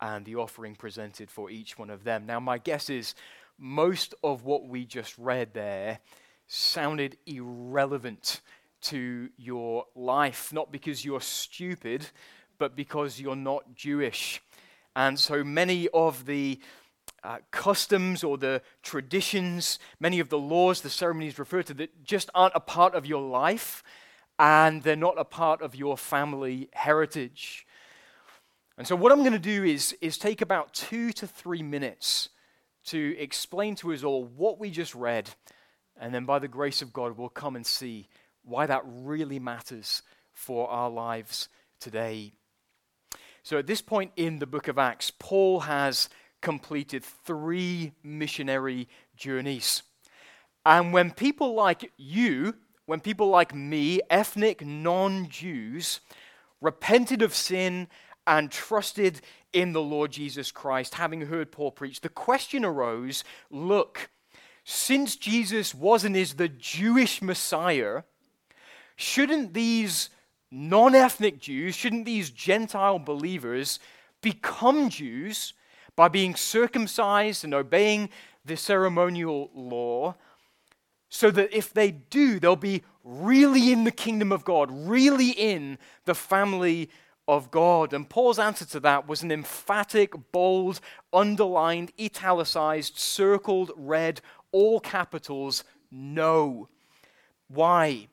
and 0.00 0.24
the 0.24 0.36
offering 0.36 0.74
presented 0.74 1.30
for 1.30 1.50
each 1.50 1.78
one 1.78 1.90
of 1.90 2.04
them. 2.04 2.26
Now, 2.26 2.38
my 2.38 2.58
guess 2.58 2.90
is 2.90 3.14
most 3.58 4.14
of 4.22 4.44
what 4.44 4.68
we 4.68 4.84
just 4.84 5.16
read 5.18 5.54
there 5.54 6.00
sounded 6.46 7.16
irrelevant 7.26 8.40
to 8.82 9.30
your 9.36 9.86
life, 9.94 10.52
not 10.52 10.70
because 10.70 11.04
you're 11.04 11.20
stupid, 11.20 12.06
but 12.58 12.76
because 12.76 13.18
you're 13.18 13.34
not 13.34 13.74
Jewish. 13.74 14.40
And 14.94 15.18
so 15.18 15.42
many 15.42 15.88
of 15.88 16.26
the 16.26 16.60
uh, 17.24 17.38
customs 17.50 18.22
or 18.22 18.38
the 18.38 18.62
traditions, 18.82 19.78
many 19.98 20.20
of 20.20 20.28
the 20.28 20.38
laws, 20.38 20.80
the 20.80 20.90
ceremonies 20.90 21.38
referred 21.38 21.66
to 21.66 21.74
that 21.74 22.04
just 22.04 22.30
aren't 22.34 22.54
a 22.54 22.60
part 22.60 22.94
of 22.94 23.06
your 23.06 23.22
life 23.22 23.82
and 24.38 24.82
they're 24.82 24.96
not 24.96 25.18
a 25.18 25.24
part 25.24 25.62
of 25.62 25.74
your 25.74 25.96
family 25.96 26.68
heritage. 26.72 27.66
And 28.78 28.86
so, 28.86 28.94
what 28.94 29.12
I'm 29.12 29.20
going 29.20 29.32
to 29.32 29.38
do 29.38 29.64
is, 29.64 29.96
is 30.00 30.18
take 30.18 30.42
about 30.42 30.74
two 30.74 31.12
to 31.12 31.26
three 31.26 31.62
minutes 31.62 32.28
to 32.86 33.16
explain 33.18 33.74
to 33.76 33.92
us 33.92 34.04
all 34.04 34.24
what 34.24 34.58
we 34.58 34.70
just 34.70 34.94
read, 34.94 35.30
and 35.98 36.14
then 36.14 36.26
by 36.26 36.38
the 36.38 36.48
grace 36.48 36.82
of 36.82 36.92
God, 36.92 37.16
we'll 37.16 37.28
come 37.30 37.56
and 37.56 37.66
see 37.66 38.08
why 38.44 38.66
that 38.66 38.82
really 38.84 39.38
matters 39.38 40.02
for 40.32 40.68
our 40.68 40.90
lives 40.90 41.48
today. 41.80 42.32
So, 43.42 43.58
at 43.58 43.66
this 43.66 43.80
point 43.80 44.12
in 44.16 44.38
the 44.38 44.46
book 44.46 44.68
of 44.68 44.78
Acts, 44.78 45.10
Paul 45.10 45.60
has 45.60 46.10
completed 46.46 47.02
three 47.24 47.90
missionary 48.04 48.88
journeys. 49.16 49.82
And 50.64 50.92
when 50.92 51.10
people 51.10 51.54
like 51.54 51.90
you, 51.96 52.54
when 52.84 53.00
people 53.00 53.30
like 53.30 53.52
me, 53.52 54.00
ethnic 54.10 54.64
non 54.64 55.28
Jews, 55.28 55.98
repented 56.60 57.20
of 57.20 57.34
sin 57.34 57.88
and 58.28 58.48
trusted 58.48 59.22
in 59.52 59.72
the 59.72 59.82
Lord 59.82 60.12
Jesus 60.12 60.52
Christ, 60.52 60.94
having 60.94 61.22
heard 61.22 61.50
Paul 61.50 61.72
preach, 61.72 62.00
the 62.00 62.08
question 62.08 62.64
arose 62.64 63.24
look, 63.50 64.08
since 64.62 65.16
Jesus 65.16 65.74
was 65.74 66.04
and 66.04 66.16
is 66.16 66.34
the 66.34 66.48
Jewish 66.48 67.20
Messiah, 67.20 68.02
shouldn't 68.94 69.52
these 69.52 70.10
non 70.52 70.94
ethnic 70.94 71.40
Jews, 71.40 71.74
shouldn't 71.74 72.04
these 72.04 72.30
Gentile 72.30 73.00
believers 73.00 73.80
become 74.22 74.90
Jews 74.90 75.52
by 75.96 76.08
being 76.08 76.36
circumcised 76.36 77.42
and 77.42 77.54
obeying 77.54 78.10
the 78.44 78.56
ceremonial 78.56 79.50
law, 79.54 80.14
so 81.08 81.30
that 81.30 81.52
if 81.56 81.72
they 81.72 81.90
do, 81.90 82.38
they'll 82.38 82.54
be 82.54 82.82
really 83.02 83.72
in 83.72 83.84
the 83.84 83.90
kingdom 83.90 84.30
of 84.30 84.44
God, 84.44 84.68
really 84.70 85.30
in 85.30 85.78
the 86.04 86.14
family 86.14 86.90
of 87.26 87.50
God. 87.50 87.92
And 87.92 88.08
Paul's 88.08 88.38
answer 88.38 88.64
to 88.66 88.80
that 88.80 89.08
was 89.08 89.22
an 89.22 89.32
emphatic, 89.32 90.14
bold, 90.32 90.80
underlined, 91.12 91.92
italicized, 91.98 92.98
circled, 92.98 93.72
red, 93.76 94.20
all 94.52 94.80
capitals, 94.80 95.64
no. 95.90 96.68
Why? 97.48 98.08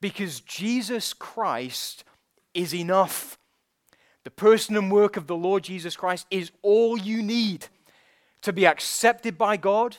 Because 0.00 0.40
Jesus 0.40 1.12
Christ 1.12 2.04
is 2.52 2.74
enough. 2.74 3.38
The 4.24 4.30
person 4.30 4.76
and 4.76 4.90
work 4.90 5.16
of 5.16 5.26
the 5.26 5.36
Lord 5.36 5.62
Jesus 5.62 5.96
Christ 5.96 6.26
is 6.30 6.50
all 6.62 6.98
you 6.98 7.22
need 7.22 7.66
to 8.42 8.52
be 8.52 8.66
accepted 8.66 9.38
by 9.38 9.56
God, 9.56 9.96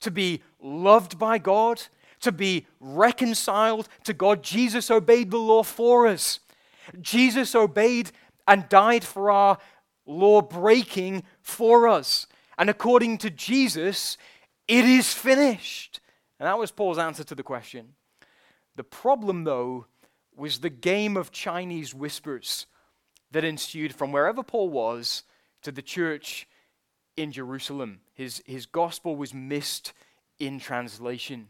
to 0.00 0.10
be 0.10 0.42
loved 0.60 1.18
by 1.18 1.38
God, 1.38 1.82
to 2.20 2.32
be 2.32 2.66
reconciled 2.80 3.88
to 4.04 4.12
God. 4.12 4.42
Jesus 4.42 4.90
obeyed 4.90 5.30
the 5.30 5.38
law 5.38 5.62
for 5.62 6.06
us. 6.06 6.40
Jesus 7.00 7.54
obeyed 7.54 8.10
and 8.46 8.68
died 8.68 9.04
for 9.04 9.30
our 9.30 9.58
law 10.06 10.40
breaking 10.40 11.24
for 11.42 11.88
us. 11.88 12.26
And 12.58 12.70
according 12.70 13.18
to 13.18 13.30
Jesus, 13.30 14.16
it 14.68 14.84
is 14.84 15.12
finished. 15.12 16.00
And 16.38 16.46
that 16.46 16.58
was 16.58 16.70
Paul's 16.70 16.98
answer 16.98 17.24
to 17.24 17.34
the 17.34 17.42
question. 17.42 17.94
The 18.76 18.84
problem, 18.84 19.44
though, 19.44 19.86
was 20.36 20.58
the 20.58 20.70
game 20.70 21.16
of 21.16 21.30
Chinese 21.30 21.94
whispers 21.94 22.66
that 23.34 23.42
ensued 23.42 23.92
from 23.92 24.12
wherever 24.12 24.44
Paul 24.44 24.68
was 24.68 25.24
to 25.62 25.72
the 25.72 25.82
church 25.82 26.46
in 27.16 27.32
Jerusalem. 27.32 27.98
His, 28.14 28.40
his 28.46 28.64
gospel 28.64 29.16
was 29.16 29.34
missed 29.34 29.92
in 30.38 30.60
translation. 30.60 31.48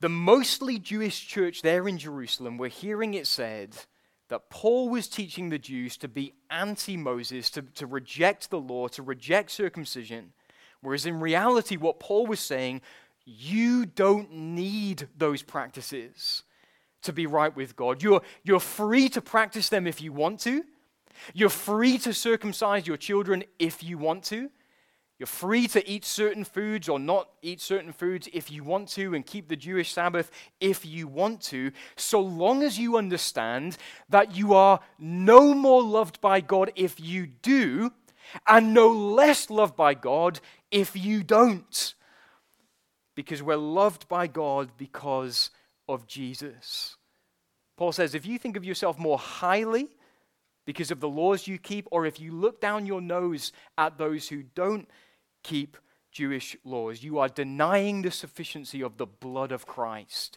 The 0.00 0.08
mostly 0.08 0.80
Jewish 0.80 1.28
church 1.28 1.62
there 1.62 1.86
in 1.86 1.96
Jerusalem 1.96 2.58
were 2.58 2.66
hearing 2.66 3.14
it 3.14 3.28
said 3.28 3.76
that 4.30 4.50
Paul 4.50 4.88
was 4.88 5.06
teaching 5.06 5.48
the 5.48 5.60
Jews 5.60 5.96
to 5.98 6.08
be 6.08 6.34
anti 6.50 6.96
Moses, 6.96 7.50
to, 7.50 7.62
to 7.62 7.86
reject 7.86 8.50
the 8.50 8.58
law, 8.58 8.88
to 8.88 9.02
reject 9.02 9.52
circumcision. 9.52 10.32
Whereas 10.80 11.06
in 11.06 11.20
reality, 11.20 11.76
what 11.76 12.00
Paul 12.00 12.26
was 12.26 12.40
saying, 12.40 12.80
you 13.24 13.86
don't 13.86 14.32
need 14.32 15.06
those 15.16 15.42
practices 15.42 16.42
to 17.02 17.12
be 17.12 17.26
right 17.26 17.54
with 17.54 17.76
God. 17.76 18.02
You're, 18.02 18.22
you're 18.42 18.60
free 18.60 19.08
to 19.10 19.20
practice 19.20 19.68
them 19.68 19.86
if 19.86 20.00
you 20.00 20.12
want 20.12 20.40
to. 20.40 20.64
You're 21.34 21.48
free 21.48 21.98
to 21.98 22.12
circumcise 22.12 22.86
your 22.86 22.96
children 22.96 23.44
if 23.58 23.82
you 23.82 23.98
want 23.98 24.24
to. 24.24 24.50
You're 25.18 25.26
free 25.26 25.66
to 25.68 25.88
eat 25.88 26.04
certain 26.04 26.44
foods 26.44 26.88
or 26.88 27.00
not 27.00 27.28
eat 27.42 27.60
certain 27.60 27.92
foods 27.92 28.28
if 28.32 28.52
you 28.52 28.62
want 28.62 28.88
to 28.90 29.14
and 29.14 29.26
keep 29.26 29.48
the 29.48 29.56
Jewish 29.56 29.92
Sabbath 29.92 30.30
if 30.60 30.86
you 30.86 31.08
want 31.08 31.40
to, 31.42 31.72
so 31.96 32.20
long 32.20 32.62
as 32.62 32.78
you 32.78 32.96
understand 32.96 33.76
that 34.08 34.36
you 34.36 34.54
are 34.54 34.78
no 34.96 35.54
more 35.54 35.82
loved 35.82 36.20
by 36.20 36.40
God 36.40 36.70
if 36.76 37.00
you 37.00 37.26
do 37.26 37.90
and 38.46 38.72
no 38.72 38.90
less 38.90 39.50
loved 39.50 39.74
by 39.74 39.94
God 39.94 40.38
if 40.70 40.94
you 40.94 41.24
don't. 41.24 41.94
Because 43.16 43.42
we're 43.42 43.56
loved 43.56 44.08
by 44.08 44.28
God 44.28 44.70
because 44.78 45.50
of 45.88 46.06
Jesus. 46.06 46.96
Paul 47.76 47.92
says 47.92 48.14
if 48.14 48.26
you 48.26 48.38
think 48.38 48.56
of 48.56 48.64
yourself 48.64 48.98
more 48.98 49.18
highly 49.18 49.88
because 50.66 50.90
of 50.90 51.00
the 51.00 51.08
laws 51.08 51.46
you 51.46 51.58
keep, 51.58 51.88
or 51.90 52.04
if 52.04 52.20
you 52.20 52.32
look 52.32 52.60
down 52.60 52.84
your 52.84 53.00
nose 53.00 53.52
at 53.78 53.96
those 53.96 54.28
who 54.28 54.42
don't 54.42 54.86
keep 55.42 55.78
Jewish 56.10 56.56
laws, 56.64 57.02
you 57.02 57.18
are 57.18 57.28
denying 57.28 58.02
the 58.02 58.10
sufficiency 58.10 58.82
of 58.82 58.98
the 58.98 59.06
blood 59.06 59.50
of 59.50 59.66
Christ. 59.66 60.36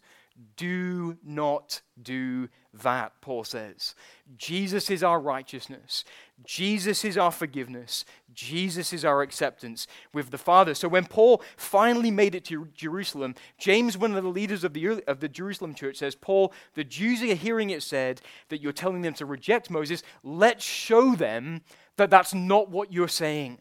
Do 0.55 1.17
not 1.24 1.81
do 2.01 2.48
that, 2.74 3.20
Paul 3.20 3.43
says. 3.43 3.93
Jesus 4.38 4.89
is 4.89 5.03
our 5.03 5.20
righteousness. 5.20 6.05
Jesus 6.45 7.03
is 7.05 7.17
our 7.17 7.31
forgiveness. 7.31 8.05
Jesus 8.33 8.93
is 8.93 9.03
our 9.03 9.21
acceptance 9.21 9.88
with 10.13 10.31
the 10.31 10.38
Father. 10.38 10.74
So 10.74 10.88
when 10.88 11.05
Paul 11.05 11.41
finally 11.57 12.12
made 12.12 12.36
it 12.36 12.45
to 12.45 12.67
Jerusalem, 12.74 13.36
James, 13.57 13.98
one 13.98 14.15
of 14.15 14.24
the 14.24 14.29
leaders 14.29 14.63
of 14.63 14.74
the, 14.74 14.88
early, 14.88 15.03
of 15.05 15.19
the 15.19 15.29
Jerusalem 15.29 15.74
church, 15.74 15.98
says, 15.98 16.15
Paul, 16.15 16.53
the 16.74 16.83
Jews 16.83 17.21
are 17.21 17.36
hearing 17.36 17.69
it 17.69 17.83
said 17.83 18.21
that 18.50 18.62
you're 18.62 18.71
telling 18.71 19.01
them 19.01 19.13
to 19.15 19.25
reject 19.25 19.69
Moses. 19.69 20.03
Let's 20.24 20.63
show 20.63 21.15
them 21.15 21.62
that 21.98 22.10
that's 22.10 22.33
not 22.33 22.69
what 22.69 22.93
you're 22.93 23.07
saying. 23.07 23.60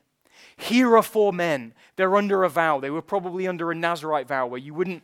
Here 0.57 0.97
are 0.97 1.03
four 1.03 1.33
men. 1.33 1.75
They're 1.97 2.17
under 2.17 2.45
a 2.45 2.49
vow. 2.49 2.81
They 2.81 2.91
were 2.91 3.03
probably 3.03 3.47
under 3.47 3.71
a 3.71 3.75
Nazarite 3.75 4.29
vow 4.29 4.47
where 4.47 4.61
you 4.61 4.75
wouldn't 4.75 5.03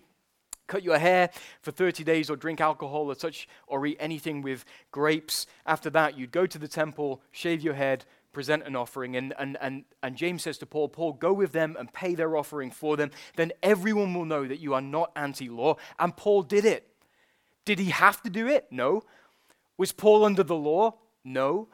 cut 0.67 0.83
your 0.83 0.99
hair 0.99 1.31
for 1.63 1.71
30 1.71 2.05
days 2.05 2.31
or 2.31 2.37
drink 2.37 2.61
alcohol 2.61 3.11
or 3.11 3.15
such 3.15 3.49
or 3.67 3.85
eat 3.87 3.97
anything 4.01 4.43
with 4.43 4.65
grapes. 4.91 5.47
After 5.67 5.91
that, 5.91 6.19
you'd 6.19 6.33
go 6.33 6.47
to 6.47 6.59
the 6.59 6.69
temple, 6.69 7.23
shave 7.33 7.63
your 7.63 7.75
head, 7.75 8.05
present 8.33 8.65
an 8.67 8.77
offering. 8.77 9.17
And, 9.17 9.33
and, 9.39 9.57
and, 9.61 9.85
and 10.03 10.15
James 10.15 10.43
says 10.43 10.59
to 10.59 10.67
Paul, 10.67 10.89
Paul, 10.89 11.15
go 11.15 11.33
with 11.33 11.53
them 11.53 11.77
and 11.79 11.93
pay 11.93 12.15
their 12.15 12.37
offering 12.37 12.71
for 12.71 12.97
them. 12.97 13.11
Then 13.37 13.53
everyone 13.63 14.13
will 14.13 14.27
know 14.27 14.47
that 14.47 14.61
you 14.61 14.75
are 14.75 14.83
not 14.83 15.11
anti 15.17 15.49
law. 15.49 15.77
And 15.99 16.17
Paul 16.17 16.43
did 16.43 16.65
it. 16.65 16.87
Did 17.65 17.79
he 17.79 17.91
have 17.91 18.23
to 18.23 18.31
do 18.31 18.47
it? 18.47 18.67
No. 18.71 19.03
Was 19.79 19.93
Paul 19.93 20.25
under 20.25 20.43
the 20.43 20.55
law? 20.55 20.97
No. 21.25 21.69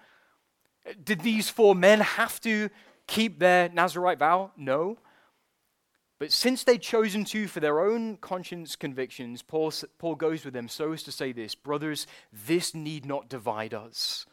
Did 1.02 1.20
these 1.20 1.48
four 1.48 1.74
men 1.74 2.00
have 2.00 2.40
to 2.42 2.70
keep 3.06 3.38
their 3.38 3.68
Nazarite 3.68 4.18
vow? 4.18 4.52
No. 4.56 4.98
But 6.22 6.30
since 6.30 6.62
they'd 6.62 6.80
chosen 6.80 7.24
to 7.24 7.48
for 7.48 7.58
their 7.58 7.80
own 7.80 8.16
conscience 8.18 8.76
convictions, 8.76 9.42
Paul, 9.42 9.72
Paul 9.98 10.14
goes 10.14 10.44
with 10.44 10.54
them 10.54 10.68
so 10.68 10.92
as 10.92 11.02
to 11.02 11.10
say 11.10 11.32
this 11.32 11.56
Brothers, 11.56 12.06
this 12.32 12.76
need 12.76 13.04
not 13.04 13.28
divide 13.28 13.74
us. 13.74 14.24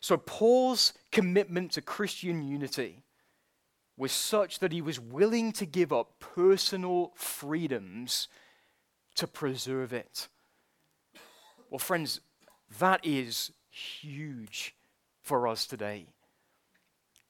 So 0.00 0.16
Paul's 0.16 0.92
commitment 1.12 1.70
to 1.70 1.82
Christian 1.82 2.42
unity 2.42 3.04
was 3.96 4.10
such 4.10 4.58
that 4.58 4.72
he 4.72 4.82
was 4.82 4.98
willing 4.98 5.52
to 5.52 5.66
give 5.66 5.92
up 5.92 6.18
personal 6.18 7.12
freedoms 7.14 8.26
to 9.14 9.28
preserve 9.28 9.92
it. 9.92 10.26
Well, 11.70 11.78
friends, 11.78 12.20
that 12.80 12.98
is 13.04 13.52
huge 13.70 14.74
for 15.22 15.46
us 15.46 15.64
today. 15.64 16.06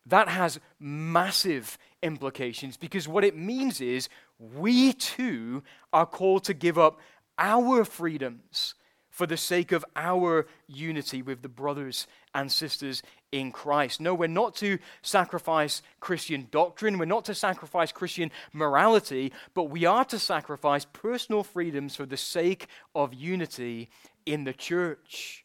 That 0.06 0.28
has 0.28 0.60
massive 0.78 1.78
implications 2.02 2.76
because 2.76 3.08
what 3.08 3.24
it 3.24 3.36
means 3.36 3.80
is 3.80 4.08
we 4.38 4.92
too 4.92 5.62
are 5.92 6.06
called 6.06 6.44
to 6.44 6.54
give 6.54 6.78
up 6.78 7.00
our 7.38 7.84
freedoms 7.84 8.74
for 9.14 9.26
the 9.28 9.36
sake 9.36 9.70
of 9.70 9.84
our 9.94 10.44
unity 10.66 11.22
with 11.22 11.40
the 11.42 11.48
brothers 11.48 12.08
and 12.34 12.50
sisters 12.50 13.00
in 13.30 13.52
Christ. 13.52 14.00
No, 14.00 14.12
we're 14.12 14.26
not 14.26 14.56
to 14.56 14.78
sacrifice 15.02 15.82
Christian 16.00 16.48
doctrine, 16.50 16.98
we're 16.98 17.04
not 17.04 17.24
to 17.26 17.34
sacrifice 17.34 17.92
Christian 17.92 18.32
morality, 18.52 19.32
but 19.54 19.64
we 19.64 19.84
are 19.84 20.04
to 20.06 20.18
sacrifice 20.18 20.84
personal 20.84 21.44
freedoms 21.44 21.94
for 21.94 22.06
the 22.06 22.16
sake 22.16 22.66
of 22.92 23.14
unity 23.14 23.88
in 24.26 24.42
the 24.42 24.52
church. 24.52 25.44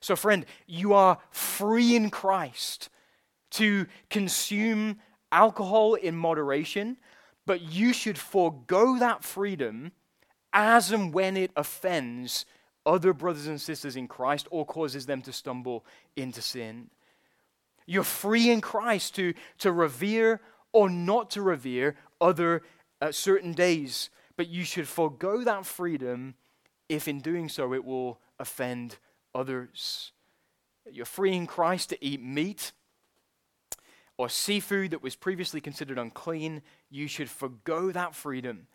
So, 0.00 0.14
friend, 0.14 0.44
you 0.66 0.92
are 0.92 1.18
free 1.30 1.96
in 1.96 2.10
Christ 2.10 2.90
to 3.50 3.86
consume 4.10 4.98
alcohol 5.32 5.94
in 5.94 6.16
moderation, 6.16 6.96
but 7.46 7.62
you 7.62 7.92
should 7.92 8.18
forego 8.18 8.98
that 8.98 9.24
freedom 9.24 9.92
as 10.52 10.92
and 10.92 11.12
when 11.12 11.36
it 11.36 11.50
offends 11.56 12.44
other 12.86 13.12
brothers 13.12 13.46
and 13.46 13.60
sisters 13.60 13.96
in 13.96 14.08
Christ 14.08 14.48
or 14.50 14.64
causes 14.64 15.06
them 15.06 15.22
to 15.22 15.32
stumble 15.32 15.84
into 16.16 16.40
sin. 16.40 16.90
You're 17.86 18.04
free 18.04 18.50
in 18.50 18.60
Christ 18.60 19.14
to, 19.16 19.34
to 19.58 19.72
revere 19.72 20.40
or 20.72 20.90
not 20.90 21.30
to 21.30 21.42
revere 21.42 21.96
other 22.20 22.62
uh, 23.00 23.12
certain 23.12 23.52
days, 23.52 24.10
but 24.36 24.48
you 24.48 24.64
should 24.64 24.88
forego 24.88 25.42
that 25.44 25.66
freedom 25.66 26.34
if 26.88 27.08
in 27.08 27.20
doing 27.20 27.48
so 27.48 27.74
it 27.74 27.84
will 27.84 28.18
offend 28.38 28.96
others. 29.34 30.12
You're 30.90 31.06
free 31.06 31.34
in 31.34 31.46
Christ 31.46 31.90
to 31.90 32.04
eat 32.04 32.22
meat 32.22 32.72
or 34.18 34.28
seafood 34.28 34.90
that 34.90 35.02
was 35.02 35.16
previously 35.16 35.60
considered 35.60 35.98
unclean, 35.98 36.60
you 36.90 37.06
should 37.06 37.30
forego 37.30 37.90
that 37.92 38.14
freedom 38.14 38.66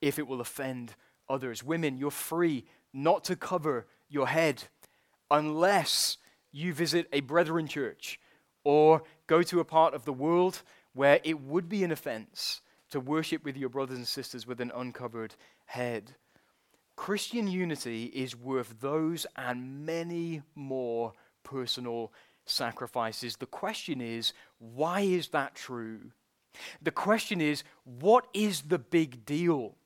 if 0.00 0.18
it 0.18 0.26
will 0.26 0.40
offend 0.40 0.94
others. 1.28 1.62
Women, 1.62 1.98
you're 1.98 2.10
free 2.10 2.64
not 2.92 3.22
to 3.24 3.36
cover 3.36 3.86
your 4.08 4.26
head 4.26 4.64
unless 5.30 6.16
you 6.50 6.72
visit 6.72 7.06
a 7.12 7.20
brethren 7.20 7.68
church 7.68 8.18
or 8.64 9.02
go 9.26 9.42
to 9.42 9.60
a 9.60 9.64
part 9.64 9.94
of 9.94 10.06
the 10.06 10.12
world 10.12 10.62
where 10.94 11.20
it 11.22 11.40
would 11.40 11.68
be 11.68 11.84
an 11.84 11.92
offense 11.92 12.62
to 12.90 12.98
worship 12.98 13.44
with 13.44 13.56
your 13.56 13.68
brothers 13.68 13.98
and 13.98 14.06
sisters 14.06 14.46
with 14.46 14.60
an 14.60 14.72
uncovered 14.74 15.34
head. 15.66 16.14
Christian 16.96 17.46
unity 17.46 18.04
is 18.06 18.34
worth 18.34 18.80
those 18.80 19.26
and 19.36 19.84
many 19.84 20.42
more 20.54 21.12
personal 21.44 22.12
sacrifices. 22.50 23.36
The 23.36 23.46
question 23.46 24.00
is, 24.00 24.32
why 24.58 25.00
is 25.00 25.28
that 25.28 25.54
true? 25.54 26.12
The 26.82 26.90
question 26.90 27.40
is, 27.40 27.62
what 27.84 28.26
is 28.34 28.62
the 28.62 28.78
big 28.78 29.24
deal 29.24 29.76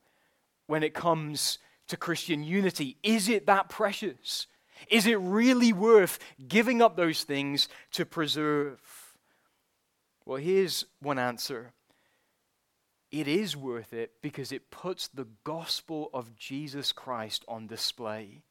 when 0.66 0.82
it 0.82 0.94
comes 0.94 1.58
to 1.88 1.96
Christian 1.96 2.42
unity? 2.42 2.96
Is 3.02 3.28
it 3.28 3.46
that 3.46 3.68
precious? 3.68 4.46
Is 4.88 5.06
it 5.06 5.18
really 5.18 5.72
worth 5.72 6.18
giving 6.48 6.82
up 6.82 6.96
those 6.96 7.24
things 7.24 7.68
to 7.92 8.04
preserve? 8.04 8.80
Well, 10.24 10.38
here's 10.38 10.84
one 11.00 11.18
answer. 11.18 11.72
It 13.10 13.28
is 13.28 13.56
worth 13.56 13.92
it 13.92 14.12
because 14.22 14.52
it 14.52 14.70
puts 14.70 15.08
the 15.08 15.26
gospel 15.44 16.08
of 16.14 16.34
Jesus 16.36 16.92
Christ 16.92 17.44
on 17.46 17.66
display. 17.66 18.42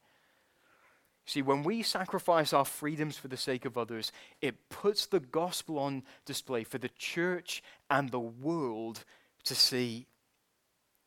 See, 1.24 1.42
when 1.42 1.62
we 1.62 1.82
sacrifice 1.82 2.52
our 2.52 2.64
freedoms 2.64 3.16
for 3.16 3.28
the 3.28 3.36
sake 3.36 3.64
of 3.64 3.78
others, 3.78 4.10
it 4.40 4.68
puts 4.68 5.06
the 5.06 5.20
gospel 5.20 5.78
on 5.78 6.02
display 6.24 6.64
for 6.64 6.78
the 6.78 6.90
church 6.90 7.62
and 7.88 8.10
the 8.10 8.20
world 8.20 9.04
to 9.44 9.54
see. 9.54 10.06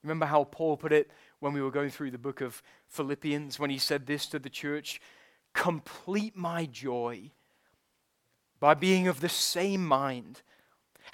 Remember 0.04 0.25
how 0.25 0.45
Paul 0.45 0.78
put 0.78 0.93
it 0.93 1.12
when 1.39 1.54
we 1.54 1.62
were 1.62 1.71
going 1.71 1.89
through 1.89 2.12
the 2.12 2.17
book 2.17 2.39
of 2.39 2.62
Philippians, 2.88 3.60
when 3.60 3.69
he 3.69 3.78
said 3.78 4.06
this 4.06 4.25
to 4.28 4.39
the 4.39 4.49
church 4.49 5.01
Complete 5.54 6.36
my 6.36 6.65
joy 6.65 7.32
by 8.60 8.73
being 8.73 9.08
of 9.08 9.21
the 9.21 9.30
same 9.30 9.86
mind 9.86 10.41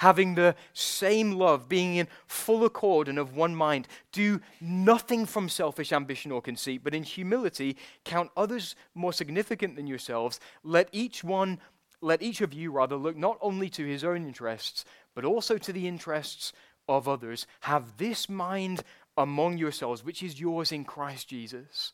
having 0.02 0.34
the 0.34 0.56
same 0.74 1.34
love, 1.34 1.70
being 1.70 1.96
in 1.96 2.08
full 2.26 2.66
accord 2.66 3.08
and 3.08 3.20
of 3.20 3.36
one 3.36 3.56
mind. 3.56 3.88
Do 4.12 4.42
nothing 4.60 5.28
from 5.28 5.48
selfish 5.48 5.94
ambition 5.94 6.32
or 6.32 6.42
conceit, 6.42 6.82
but 6.84 6.96
in 6.96 7.04
humility 7.04 7.78
count 8.04 8.32
others 8.36 8.76
more 8.96 9.14
significant 9.14 9.76
than 9.76 9.86
yourselves. 9.86 10.40
Let 10.64 10.90
each 10.92 11.24
one, 11.24 11.60
let 12.02 12.24
each 12.24 12.42
of 12.42 12.52
you 12.52 12.72
rather 12.72 12.96
look 12.96 13.16
not 13.16 13.38
only 13.42 13.70
to 13.70 13.86
his 13.86 14.04
own 14.04 14.26
interests, 14.26 14.86
but 15.14 15.24
also 15.24 15.60
to 15.60 15.72
the 15.72 15.88
interests 15.88 16.52
of 16.90 17.08
others. 17.08 17.46
Have 17.60 17.98
this 17.98 18.28
mind 18.28 18.82
among 19.16 19.60
yourselves, 19.60 20.04
which 20.04 20.24
is 20.24 20.40
yours 20.40 20.72
in 20.72 20.84
Christ 20.84 21.28
Jesus 21.28 21.94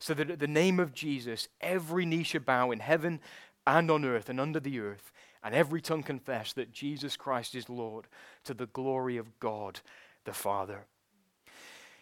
so 0.00 0.12
that 0.14 0.30
at 0.30 0.40
the 0.40 0.48
name 0.48 0.80
of 0.80 0.92
Jesus, 0.92 1.46
every 1.60 2.04
knee 2.04 2.24
should 2.24 2.44
bow 2.44 2.72
in 2.72 2.80
heaven 2.80 3.20
and 3.66 3.88
on 3.90 4.04
earth 4.04 4.28
and 4.28 4.40
under 4.40 4.58
the 4.58 4.80
earth, 4.80 5.12
and 5.44 5.54
every 5.54 5.80
tongue 5.80 6.02
confess 6.02 6.52
that 6.54 6.72
Jesus 6.72 7.16
Christ 7.16 7.54
is 7.54 7.68
Lord 7.68 8.08
to 8.44 8.54
the 8.54 8.66
glory 8.66 9.16
of 9.16 9.38
God 9.38 9.80
the 10.24 10.32
Father. 10.32 10.86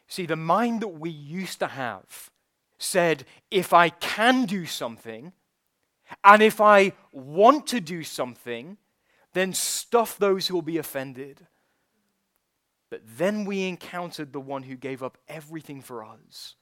See, 0.07 0.25
the 0.25 0.37
mind 0.37 0.81
that 0.81 0.89
we 0.89 1.11
used 1.11 1.59
to 1.59 1.67
have 1.67 2.31
said, 2.79 3.27
if 3.51 3.73
I 3.73 3.91
can 3.91 4.47
do 4.47 4.65
something, 4.65 5.33
And 6.25 6.43
if 6.43 6.61
I 6.61 6.93
want 7.13 7.67
to 7.69 7.81
do 7.81 8.03
something, 8.03 8.77
then 9.33 9.53
stuff 9.53 10.19
those 10.19 10.47
who 10.47 10.55
will 10.55 10.63
be 10.63 10.79
offended. 10.79 11.47
But 12.91 13.03
then 13.19 13.45
we 13.45 13.69
encountered 13.69 14.33
the 14.33 14.41
one 14.41 14.63
who 14.63 14.77
gave 14.77 15.03
up 15.03 15.19
everything 15.29 15.83
for 15.83 16.05
us. 16.05 16.55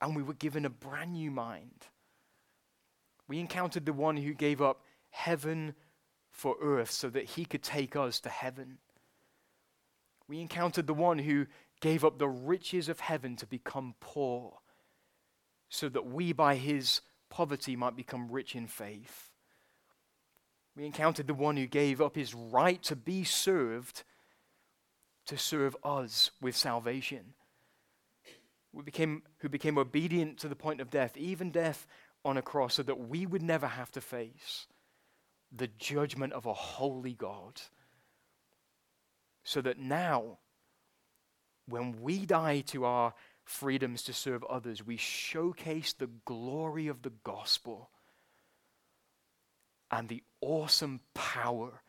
And 0.00 0.14
we 0.14 0.22
were 0.22 0.34
given 0.34 0.64
a 0.64 0.70
brand 0.70 1.12
new 1.12 1.30
mind. 1.30 1.86
We 3.26 3.40
encountered 3.40 3.84
the 3.84 3.92
one 3.92 4.16
who 4.16 4.32
gave 4.32 4.62
up 4.62 4.82
heaven 5.10 5.74
for 6.30 6.56
earth 6.60 6.90
so 6.90 7.10
that 7.10 7.24
he 7.24 7.44
could 7.44 7.62
take 7.62 7.96
us 7.96 8.20
to 8.20 8.28
heaven. 8.28 8.78
We 10.28 10.40
encountered 10.40 10.86
the 10.86 10.94
one 10.94 11.18
who 11.18 11.46
gave 11.80 12.04
up 12.04 12.18
the 12.18 12.28
riches 12.28 12.88
of 12.88 13.00
heaven 13.00 13.36
to 13.36 13.46
become 13.46 13.94
poor 14.00 14.58
so 15.68 15.88
that 15.88 16.06
we, 16.06 16.32
by 16.32 16.56
his 16.56 17.00
poverty, 17.30 17.76
might 17.76 17.96
become 17.96 18.30
rich 18.30 18.54
in 18.54 18.66
faith. 18.66 19.30
We 20.76 20.86
encountered 20.86 21.26
the 21.26 21.34
one 21.34 21.56
who 21.56 21.66
gave 21.66 22.00
up 22.00 22.14
his 22.14 22.34
right 22.34 22.82
to 22.84 22.96
be 22.96 23.24
served 23.24 24.04
to 25.26 25.36
serve 25.36 25.76
us 25.84 26.30
with 26.40 26.56
salvation. 26.56 27.34
We 28.72 28.82
became, 28.82 29.22
who 29.38 29.48
became 29.48 29.78
obedient 29.78 30.38
to 30.38 30.48
the 30.48 30.56
point 30.56 30.80
of 30.80 30.90
death, 30.90 31.16
even 31.16 31.50
death 31.50 31.86
on 32.24 32.36
a 32.36 32.42
cross, 32.42 32.74
so 32.74 32.82
that 32.82 33.08
we 33.08 33.26
would 33.26 33.42
never 33.42 33.66
have 33.66 33.90
to 33.92 34.00
face 34.00 34.66
the 35.50 35.68
judgment 35.78 36.32
of 36.32 36.46
a 36.46 36.52
holy 36.52 37.14
God. 37.14 37.60
So 39.44 39.60
that 39.62 39.78
now, 39.78 40.38
when 41.66 42.02
we 42.02 42.26
die 42.26 42.60
to 42.68 42.84
our 42.84 43.14
freedoms 43.44 44.02
to 44.02 44.12
serve 44.12 44.44
others, 44.44 44.84
we 44.84 44.98
showcase 44.98 45.94
the 45.94 46.10
glory 46.26 46.88
of 46.88 47.00
the 47.02 47.12
gospel 47.24 47.90
and 49.90 50.08
the 50.08 50.22
awesome 50.42 51.00
power 51.14 51.80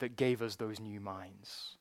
that 0.00 0.16
gave 0.16 0.42
us 0.42 0.56
those 0.56 0.80
new 0.80 0.98
minds. 0.98 1.76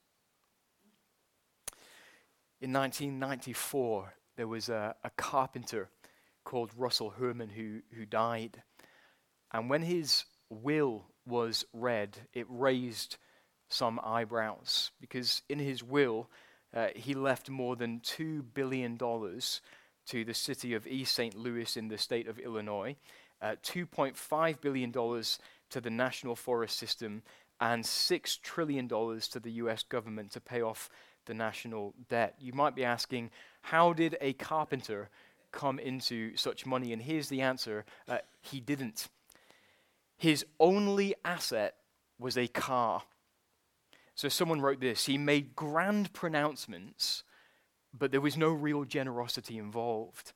In 2.64 2.72
1994, 2.72 4.14
there 4.38 4.48
was 4.48 4.70
a, 4.70 4.96
a 5.04 5.10
carpenter 5.18 5.90
called 6.46 6.72
Russell 6.78 7.10
Herman 7.10 7.50
who, 7.50 7.82
who 7.94 8.06
died. 8.06 8.64
And 9.52 9.70
when 9.70 9.82
his 9.82 10.24
will 10.50 11.04
was 11.26 11.66
read, 11.74 12.20
it 12.34 12.46
raised 12.48 13.18
some 13.68 14.00
eyebrows 14.02 14.92
because 15.02 15.42
in 15.50 15.60
his 15.60 15.84
will, 15.84 16.30
uh, 16.74 16.88
he 16.96 17.14
left 17.14 17.50
more 17.50 17.76
than 17.76 18.00
$2 18.00 18.42
billion 18.54 18.98
to 18.98 20.24
the 20.24 20.34
city 20.34 20.74
of 20.74 20.88
East 20.88 21.16
St. 21.16 21.36
Louis 21.36 21.76
in 21.76 21.90
the 21.90 21.98
state 21.98 22.30
of 22.30 22.40
Illinois, 22.40 22.96
uh, 23.42 23.58
$2.5 23.62 24.62
billion 24.62 24.94
to 24.94 25.82
the 25.82 25.90
National 25.90 26.38
Forest 26.38 26.78
System, 26.78 27.24
and 27.60 27.84
$6 27.84 28.42
trillion 28.42 28.88
to 28.88 29.40
the 29.42 29.52
US 29.52 29.84
government 29.84 30.32
to 30.32 30.40
pay 30.40 30.62
off 30.62 30.90
the 31.26 31.34
national 31.34 31.94
debt. 32.10 32.36
You 32.40 32.54
might 32.54 32.76
be 32.76 32.84
asking, 32.84 33.32
how 33.62 33.94
did 33.94 34.18
a 34.22 34.34
carpenter 34.34 35.10
come 35.52 35.80
into 35.80 36.36
such 36.36 36.66
money? 36.66 36.94
And 36.94 37.02
here's 37.02 37.30
the 37.30 37.42
answer 37.42 37.86
uh, 38.08 38.20
he 38.42 38.60
didn't. 38.60 39.08
His 40.18 40.46
only 40.60 41.16
asset 41.26 41.76
was 42.20 42.38
a 42.38 42.48
car. 42.48 43.04
So 44.16 44.30
someone 44.30 44.62
wrote 44.62 44.80
this 44.80 45.06
He 45.06 45.18
made 45.18 45.56
grand 45.56 46.14
pronouncements, 46.14 47.24
but 47.98 48.12
there 48.12 48.22
was 48.22 48.38
no 48.38 48.50
real 48.50 48.84
generosity 48.84 49.58
involved. 49.58 50.34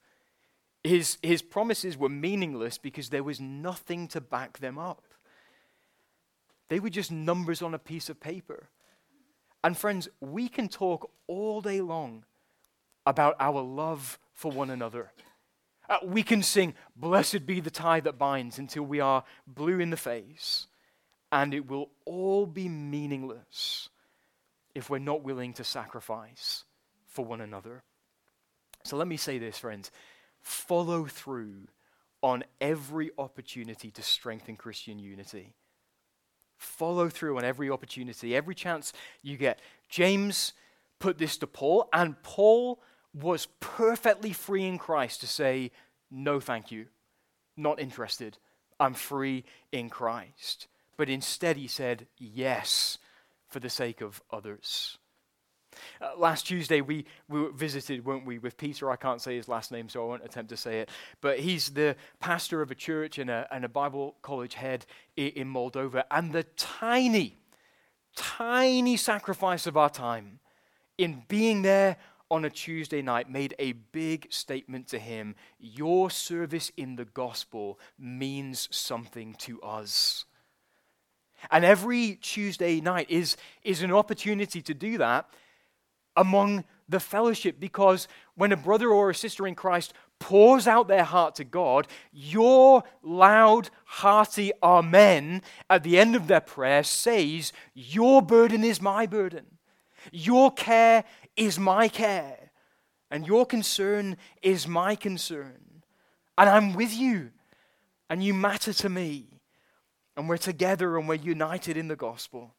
His, 0.83 1.17
his 1.21 1.41
promises 1.41 1.97
were 1.97 2.09
meaningless 2.09 2.77
because 2.77 3.09
there 3.09 3.23
was 3.23 3.41
nothing 3.41 4.07
to 4.09 4.21
back 4.21 4.59
them 4.59 4.77
up. 4.77 5.03
They 6.69 6.79
were 6.79 6.89
just 6.89 7.11
numbers 7.11 7.61
on 7.61 7.73
a 7.73 7.79
piece 7.79 8.09
of 8.09 8.19
paper. 8.19 8.69
And 9.63 9.77
friends, 9.77 10.07
we 10.19 10.49
can 10.49 10.69
talk 10.69 11.09
all 11.27 11.61
day 11.61 11.81
long 11.81 12.25
about 13.05 13.35
our 13.39 13.61
love 13.61 14.19
for 14.33 14.51
one 14.51 14.69
another. 14.69 15.11
Uh, 15.89 15.97
we 16.03 16.23
can 16.23 16.43
sing, 16.43 16.73
Blessed 16.95 17.45
be 17.45 17.59
the 17.59 17.71
tie 17.71 18.01
that 18.01 18.17
binds, 18.17 18.59
until 18.59 18.83
we 18.83 18.99
are 18.99 19.23
blue 19.47 19.79
in 19.79 19.89
the 19.89 19.97
face 19.97 20.67
and 21.31 21.53
it 21.53 21.67
will 21.67 21.89
all 22.05 22.45
be 22.45 22.69
meaningless 22.69 23.89
if 24.73 24.89
we're 24.89 24.99
not 24.99 25.23
willing 25.23 25.53
to 25.53 25.63
sacrifice 25.63 26.63
for 27.07 27.25
one 27.25 27.41
another. 27.41 27.83
So 28.83 28.95
let 28.97 29.07
me 29.07 29.17
say 29.17 29.37
this, 29.37 29.57
friends 29.57 29.91
follow 30.41 31.05
through 31.05 31.67
on 32.23 32.43
every 32.61 33.11
opportunity 33.17 33.91
to 33.91 34.01
strengthen 34.01 34.55
Christian 34.55 34.97
unity. 34.97 35.55
Follow 36.57 37.09
through 37.09 37.37
on 37.37 37.43
every 37.43 37.69
opportunity, 37.69 38.35
every 38.35 38.55
chance 38.55 38.93
you 39.21 39.37
get. 39.37 39.59
James 39.89 40.53
put 40.99 41.17
this 41.17 41.37
to 41.37 41.47
Paul, 41.47 41.87
and 41.93 42.21
Paul 42.23 42.81
was 43.13 43.47
perfectly 43.59 44.33
free 44.33 44.65
in 44.65 44.77
Christ 44.77 45.21
to 45.21 45.27
say, 45.27 45.71
No, 46.11 46.39
thank 46.39 46.71
you. 46.71 46.87
Not 47.55 47.79
interested. 47.79 48.37
I'm 48.79 48.93
free 48.93 49.43
in 49.71 49.89
Christ 49.89 50.67
but 50.97 51.09
instead 51.09 51.55
he 51.55 51.67
said 51.67 52.07
yes 52.17 52.97
for 53.47 53.59
the 53.59 53.69
sake 53.69 54.01
of 54.01 54.21
others. 54.31 54.97
Uh, 56.01 56.11
last 56.17 56.47
Tuesday, 56.47 56.81
we, 56.81 57.05
we 57.27 57.47
visited, 57.51 58.05
weren't 58.05 58.25
we, 58.25 58.37
with 58.37 58.57
Peter? 58.57 58.89
I 58.89 58.95
can't 58.95 59.21
say 59.21 59.35
his 59.35 59.47
last 59.47 59.71
name, 59.71 59.89
so 59.89 60.03
I 60.03 60.07
won't 60.07 60.25
attempt 60.25 60.49
to 60.49 60.57
say 60.57 60.79
it. 60.79 60.89
But 61.21 61.39
he's 61.39 61.69
the 61.69 61.95
pastor 62.19 62.61
of 62.61 62.71
a 62.71 62.75
church 62.75 63.17
and 63.17 63.29
a, 63.29 63.47
and 63.51 63.65
a 63.65 63.69
Bible 63.69 64.15
college 64.21 64.55
head 64.55 64.85
in, 65.15 65.27
in 65.29 65.53
Moldova. 65.53 66.03
And 66.11 66.31
the 66.31 66.43
tiny, 66.55 67.37
tiny 68.15 68.97
sacrifice 68.97 69.67
of 69.67 69.77
our 69.77 69.89
time 69.89 70.39
in 70.97 71.23
being 71.27 71.61
there 71.61 71.97
on 72.29 72.45
a 72.45 72.49
Tuesday 72.49 73.01
night 73.01 73.29
made 73.29 73.55
a 73.57 73.71
big 73.71 74.27
statement 74.31 74.87
to 74.87 74.99
him 74.99 75.35
Your 75.59 76.09
service 76.09 76.71
in 76.75 76.95
the 76.95 77.05
gospel 77.05 77.79
means 77.97 78.67
something 78.71 79.35
to 79.39 79.61
us. 79.61 80.25
And 81.51 81.63
every 81.63 82.15
Tuesday 82.15 82.81
night 82.81 83.09
is, 83.09 83.37
is 83.63 83.81
an 83.81 83.91
opportunity 83.91 84.61
to 84.63 84.73
do 84.73 84.97
that 84.97 85.29
among 86.17 86.65
the 86.89 86.99
fellowship 86.99 87.59
because 87.59 88.07
when 88.35 88.51
a 88.51 88.57
brother 88.57 88.89
or 88.89 89.09
a 89.09 89.15
sister 89.15 89.47
in 89.47 89.55
Christ 89.55 89.93
pours 90.19 90.67
out 90.67 90.87
their 90.87 91.03
heart 91.03 91.35
to 91.35 91.43
God, 91.43 91.87
your 92.11 92.83
loud, 93.03 93.69
hearty 93.85 94.51
Amen 94.61 95.41
at 95.69 95.83
the 95.83 95.97
end 95.97 96.15
of 96.15 96.27
their 96.27 96.41
prayer 96.41 96.83
says, 96.83 97.53
Your 97.73 98.21
burden 98.21 98.63
is 98.63 98.81
my 98.81 99.05
burden, 99.05 99.45
your 100.11 100.51
care 100.51 101.05
is 101.35 101.59
my 101.59 101.87
care, 101.87 102.51
and 103.11 103.25
your 103.25 103.45
concern 103.45 104.17
is 104.41 104.67
my 104.67 104.95
concern. 104.95 105.83
And 106.37 106.49
I'm 106.49 106.73
with 106.73 106.93
you, 106.93 107.31
and 108.09 108.23
you 108.23 108.33
matter 108.33 108.73
to 108.73 108.89
me 108.89 109.27
and 110.17 110.27
we're 110.27 110.37
together 110.37 110.97
and 110.97 111.07
we're 111.07 111.15
united 111.15 111.77
in 111.77 111.87
the 111.87 111.95
gospel. 111.95 112.55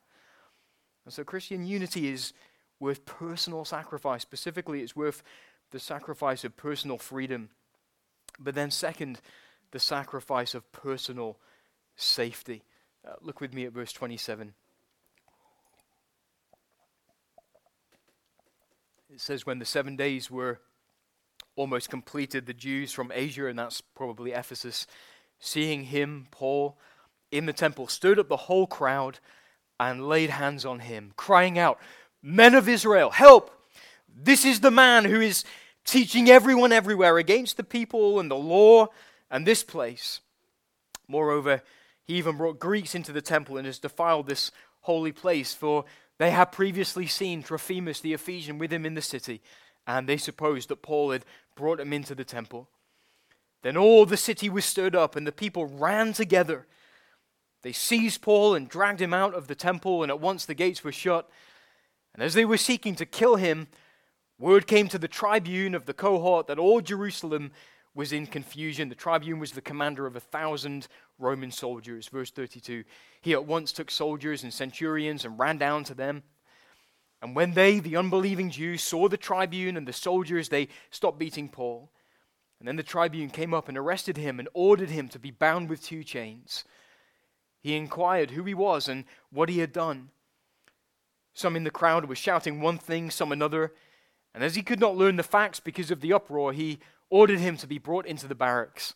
And 1.05 1.12
so 1.12 1.25
Christian 1.25 1.66
unity 1.66 2.09
is 2.09 2.33
worth 2.80 3.04
personal 3.04 3.64
sacrifice. 3.64 4.22
Specifically, 4.22 4.82
it's 4.82 4.96
worth 4.96 5.22
the 5.70 5.78
sacrifice 5.78 6.44
of 6.44 6.56
personal 6.56 6.98
freedom. 6.98 7.50
But 8.38 8.54
then, 8.54 8.70
second, 8.70 9.20
the 9.70 9.78
sacrifice 9.78 10.54
of 10.54 10.70
personal 10.72 11.38
safety. 11.96 12.62
Uh, 13.06 13.14
look 13.20 13.40
with 13.40 13.52
me 13.52 13.64
at 13.64 13.72
verse 13.72 13.92
27. 13.92 14.54
It 19.12 19.20
says, 19.20 19.46
When 19.46 19.58
the 19.58 19.64
seven 19.64 19.96
days 19.96 20.30
were 20.30 20.60
almost 21.56 21.90
completed, 21.90 22.46
the 22.46 22.54
Jews 22.54 22.92
from 22.92 23.10
Asia, 23.14 23.46
and 23.46 23.58
that's 23.58 23.80
probably 23.80 24.32
Ephesus, 24.32 24.86
seeing 25.40 25.84
him, 25.84 26.28
Paul, 26.30 26.78
in 27.30 27.46
the 27.46 27.52
temple 27.52 27.88
stood 27.88 28.18
up 28.18 28.28
the 28.28 28.36
whole 28.36 28.66
crowd 28.66 29.18
and 29.80 30.08
laid 30.08 30.30
hands 30.30 30.64
on 30.64 30.80
him, 30.80 31.12
crying 31.16 31.58
out, 31.58 31.78
Men 32.22 32.54
of 32.54 32.68
Israel, 32.68 33.11
help! 33.11 33.50
This 34.14 34.44
is 34.44 34.61
the 34.61 34.70
man 34.70 35.04
who 35.04 35.20
is 35.20 35.44
teaching 35.85 36.28
everyone 36.28 36.72
everywhere 36.72 37.18
against 37.18 37.57
the 37.57 37.64
people 37.64 38.18
and 38.18 38.31
the 38.31 38.37
law 38.37 38.88
and 39.31 39.46
this 39.46 39.62
place. 39.62 40.20
Moreover, 41.07 41.62
he 42.04 42.14
even 42.14 42.37
brought 42.37 42.59
Greeks 42.59 42.94
into 42.94 43.12
the 43.12 43.22
temple 43.22 43.57
and 43.57 43.66
has 43.66 43.78
defiled 43.78 44.26
this 44.26 44.50
holy 44.81 45.12
place, 45.12 45.54
for 45.54 45.85
they 46.18 46.31
had 46.31 46.46
previously 46.46 47.07
seen 47.07 47.42
Trophimus 47.42 48.00
the 48.00 48.14
Ephesian 48.14 48.59
with 48.59 48.72
him 48.72 48.85
in 48.85 48.94
the 48.94 49.02
city, 49.02 49.40
and 49.87 50.09
they 50.09 50.16
supposed 50.16 50.68
that 50.68 50.83
Paul 50.83 51.12
had 51.12 51.24
brought 51.54 51.81
him 51.81 51.92
into 51.92 52.14
the 52.14 52.24
temple. 52.24 52.68
Then 53.62 53.76
all 53.76 54.04
the 54.04 54.16
city 54.16 54.48
was 54.48 54.64
stirred 54.64 54.96
up, 54.96 55.14
and 55.14 55.26
the 55.26 55.33
people 55.33 55.66
ran 55.66 56.12
together 56.12 56.66
they 57.62 57.72
seized 57.72 58.22
Paul 58.22 58.54
and 58.54 58.68
dragged 58.68 59.02
him 59.02 59.12
out 59.12 59.35
of 59.35 59.48
the 59.48 59.54
temple, 59.54 60.02
and 60.02 60.11
at 60.11 60.20
once 60.20 60.44
the 60.44 60.54
gates 60.54 60.85
were 60.85 60.92
shut. 60.92 61.28
And 62.18 62.24
as 62.24 62.35
they 62.35 62.44
were 62.44 62.57
seeking 62.57 62.96
to 62.96 63.07
kill 63.07 63.37
him, 63.37 63.68
word 64.40 64.66
came 64.66 64.88
to 64.88 64.98
the 64.98 65.07
tribune 65.07 65.72
of 65.72 65.87
the 65.87 65.94
cohort 65.94 66.48
that 66.48 66.59
all 66.59 66.81
Jerusalem 66.81 67.52
was 67.94 68.12
in 68.12 68.26
confusion. 68.26 68.88
The 68.88 68.96
tribune 68.96 69.38
was 69.38 69.52
the 69.52 69.61
commander 69.61 70.04
of 70.04 70.16
a 70.16 70.20
thousand 70.20 70.88
Roman 71.20 71.52
soldiers. 71.52 72.09
Verse 72.09 72.33
32 72.33 72.83
He 73.20 73.35
at 73.35 73.44
once 73.44 73.70
took 73.70 73.88
soldiers 73.88 74.42
and 74.42 74.52
centurions 74.52 75.24
and 75.24 75.38
ran 75.38 75.59
down 75.59 75.85
to 75.85 75.94
them. 75.94 76.24
And 77.22 77.37
when 77.37 77.52
they, 77.52 77.78
the 77.78 77.94
unbelieving 77.94 78.50
Jews, 78.50 78.83
saw 78.83 79.09
the 79.09 79.16
tribune 79.16 79.76
and 79.76 79.87
the 79.87 79.92
soldiers, 79.92 80.48
they 80.48 80.66
stopped 80.90 81.20
beating 81.20 81.48
Paul. 81.48 81.88
And 82.59 82.66
then 82.66 82.74
the 82.74 82.83
tribune 82.83 83.31
came 83.31 83.54
up 83.54 83.68
and 83.68 83.78
arrested 83.78 84.16
him 84.16 84.40
and 84.40 84.48
ordered 84.54 84.90
him 84.90 85.09
to 85.11 85.20
be 85.20 85.31
bound 85.31 85.68
with 85.68 85.85
two 85.85 86.02
chains. 86.02 86.64
He 87.61 87.76
inquired 87.76 88.33
who 88.33 88.42
he 88.42 88.54
was 88.54 88.88
and 88.88 89.04
what 89.31 89.48
he 89.48 89.61
had 89.61 89.72
done. 89.72 90.11
Some 91.38 91.55
in 91.55 91.62
the 91.62 91.70
crowd 91.70 92.07
were 92.07 92.16
shouting 92.16 92.61
one 92.61 92.79
thing, 92.79 93.12
some 93.12 93.31
another. 93.31 93.72
And 94.35 94.42
as 94.42 94.57
he 94.57 94.62
could 94.62 94.81
not 94.81 94.96
learn 94.96 95.14
the 95.14 95.22
facts 95.22 95.61
because 95.61 95.92
of 95.92 96.01
the 96.01 96.12
uproar, 96.12 96.53
he 96.53 96.81
ordered 97.11 97.38
him 97.38 97.57
to 97.59 97.66
be 97.68 97.79
brought 97.79 98.07
into 98.07 98.27
the 98.27 98.35
barracks. 98.35 98.94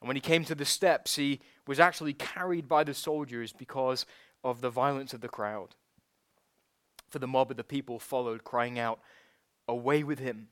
And 0.00 0.08
when 0.08 0.16
he 0.16 0.20
came 0.20 0.44
to 0.46 0.56
the 0.56 0.64
steps, 0.64 1.14
he 1.14 1.38
was 1.68 1.78
actually 1.78 2.12
carried 2.12 2.68
by 2.68 2.82
the 2.82 2.92
soldiers 2.92 3.52
because 3.52 4.04
of 4.42 4.62
the 4.62 4.68
violence 4.68 5.14
of 5.14 5.20
the 5.20 5.28
crowd. 5.28 5.76
For 7.08 7.20
the 7.20 7.28
mob 7.28 7.52
of 7.52 7.56
the 7.56 7.62
people 7.62 8.00
followed, 8.00 8.42
crying 8.42 8.76
out, 8.76 8.98
Away 9.68 10.02
with 10.02 10.18
him. 10.18 10.48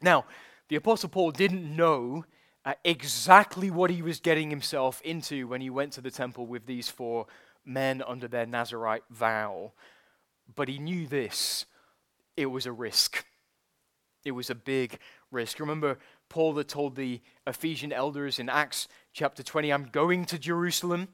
Now, 0.00 0.26
the 0.68 0.76
Apostle 0.76 1.08
Paul 1.08 1.32
didn't 1.32 1.74
know 1.74 2.24
uh, 2.64 2.74
exactly 2.84 3.68
what 3.68 3.90
he 3.90 4.00
was 4.00 4.20
getting 4.20 4.48
himself 4.50 5.02
into 5.02 5.48
when 5.48 5.60
he 5.60 5.70
went 5.70 5.94
to 5.94 6.00
the 6.00 6.12
temple 6.12 6.46
with 6.46 6.66
these 6.66 6.88
four 6.88 7.26
men 7.64 8.00
under 8.06 8.28
their 8.28 8.46
Nazarite 8.46 9.02
vow, 9.10 9.72
but 10.54 10.68
he 10.68 10.78
knew 10.78 11.06
this 11.06 11.66
it 12.36 12.46
was 12.46 12.66
a 12.66 12.72
risk. 12.72 13.24
It 14.24 14.32
was 14.32 14.50
a 14.50 14.54
big 14.54 14.98
risk. 15.30 15.60
Remember, 15.60 15.98
Paul 16.28 16.52
that 16.54 16.68
told 16.68 16.96
the 16.96 17.20
Ephesian 17.46 17.92
elders 17.92 18.38
in 18.38 18.48
Acts 18.48 18.88
chapter 19.12 19.42
20, 19.42 19.72
I'm 19.72 19.88
going 19.90 20.24
to 20.26 20.38
Jerusalem, 20.38 21.08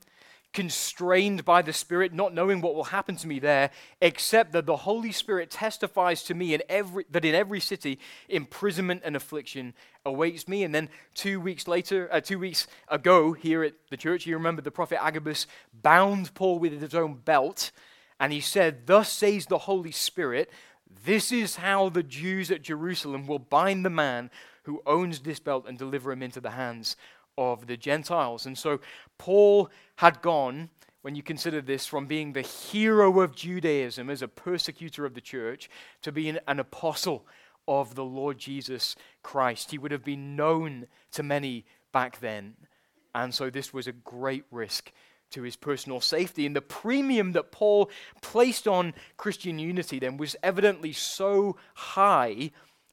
constrained 0.53 1.45
by 1.45 1.63
the 1.63 1.73
Spirit, 1.73 2.13
not 2.13 2.35
knowing 2.35 2.61
what 2.61 2.75
will 2.75 2.85
happen 2.85 3.17
to 3.17 3.27
me 3.27 3.39
there, 3.39 3.71
except 4.01 4.53
that 4.53 4.67
the 4.67 4.77
Holy 4.77 5.13
Spirit 5.13 5.51
testifies 5.51 6.23
to 6.25 6.35
me 6.35 6.55
in 6.55 6.63
every, 6.69 7.05
that 7.11 7.25
in 7.25 7.35
every 7.35 7.61
city, 7.61 7.99
imprisonment 8.29 9.03
and 9.05 9.15
affliction 9.15 9.75
awaits 10.05 10.49
me. 10.49 10.63
And 10.63 10.75
then 10.75 10.89
two 11.15 11.41
weeks 11.41 11.69
later, 11.69 12.09
uh, 12.13 12.21
two 12.21 12.39
weeks 12.39 12.67
ago, 12.89 13.33
here 13.33 13.63
at 13.63 13.75
the 13.91 13.97
church, 13.97 14.27
you 14.27 14.37
remember 14.37 14.63
the 14.63 14.71
prophet 14.71 15.03
Agabus 15.03 15.47
bound 15.73 16.35
Paul 16.35 16.59
with 16.59 16.81
his 16.81 16.95
own 16.95 17.15
belt, 17.15 17.71
and 18.19 18.33
he 18.33 18.41
said, 18.41 18.87
Thus 18.87 19.13
says 19.13 19.47
the 19.47 19.59
Holy 19.59 19.93
Spirit, 19.93 20.51
this 21.05 21.33
is 21.33 21.57
how 21.57 21.89
the 21.89 22.03
Jews 22.03 22.51
at 22.51 22.63
Jerusalem 22.63 23.27
will 23.27 23.39
bind 23.39 23.85
the 23.85 23.91
man 23.91 24.31
who 24.65 24.83
owns 24.87 25.21
this 25.21 25.39
belt 25.39 25.67
and 25.69 25.79
deliver 25.79 26.13
him 26.13 26.23
into 26.23 26.41
the 26.41 26.51
hands 26.51 26.97
of 27.39 27.67
the 27.67 27.77
Gentiles. 27.77 28.47
And 28.47 28.57
so 28.57 28.81
Paul 29.19 29.71
had 29.97 30.23
gone, 30.23 30.71
when 31.03 31.15
you 31.15 31.23
consider 31.23 31.61
this, 31.61 31.87
from 31.87 32.07
being 32.07 32.33
the 32.33 32.43
hero 32.43 33.21
of 33.21 33.35
Judaism 33.35 34.11
as 34.11 34.23
a 34.23 34.29
persecutor 34.29 35.05
of 35.05 35.15
the 35.15 35.21
church 35.21 35.69
to 36.03 36.11
being 36.11 36.39
an 36.49 36.59
apostle 36.59 37.27
of 37.69 37.95
the 37.95 38.05
Lord 38.05 38.39
Jesus 38.39 38.97
Christ. 39.23 39.71
He 39.71 39.79
would 39.79 39.93
have 39.93 40.05
been 40.05 40.37
known 40.37 40.87
to 41.13 41.23
many 41.23 41.65
back 41.93 42.21
then. 42.21 42.55
And 43.15 43.35
so 43.35 43.51
this 43.51 43.73
was 43.73 43.87
a 43.87 43.93
great 43.93 44.45
risk 44.51 44.93
to 45.31 45.43
his 45.43 45.57
personal 45.57 46.01
safety. 46.01 46.47
And 46.47 46.55
the 46.55 46.63
premium 46.63 47.33
that 47.33 47.53
Paul 47.53 47.91
placed 48.23 48.67
on 48.69 48.95
Christian 49.17 49.59
unity 49.59 49.99
then 49.99 50.17
was 50.17 50.37
evidently 50.43 50.93
so 50.93 51.57
high 51.75 52.51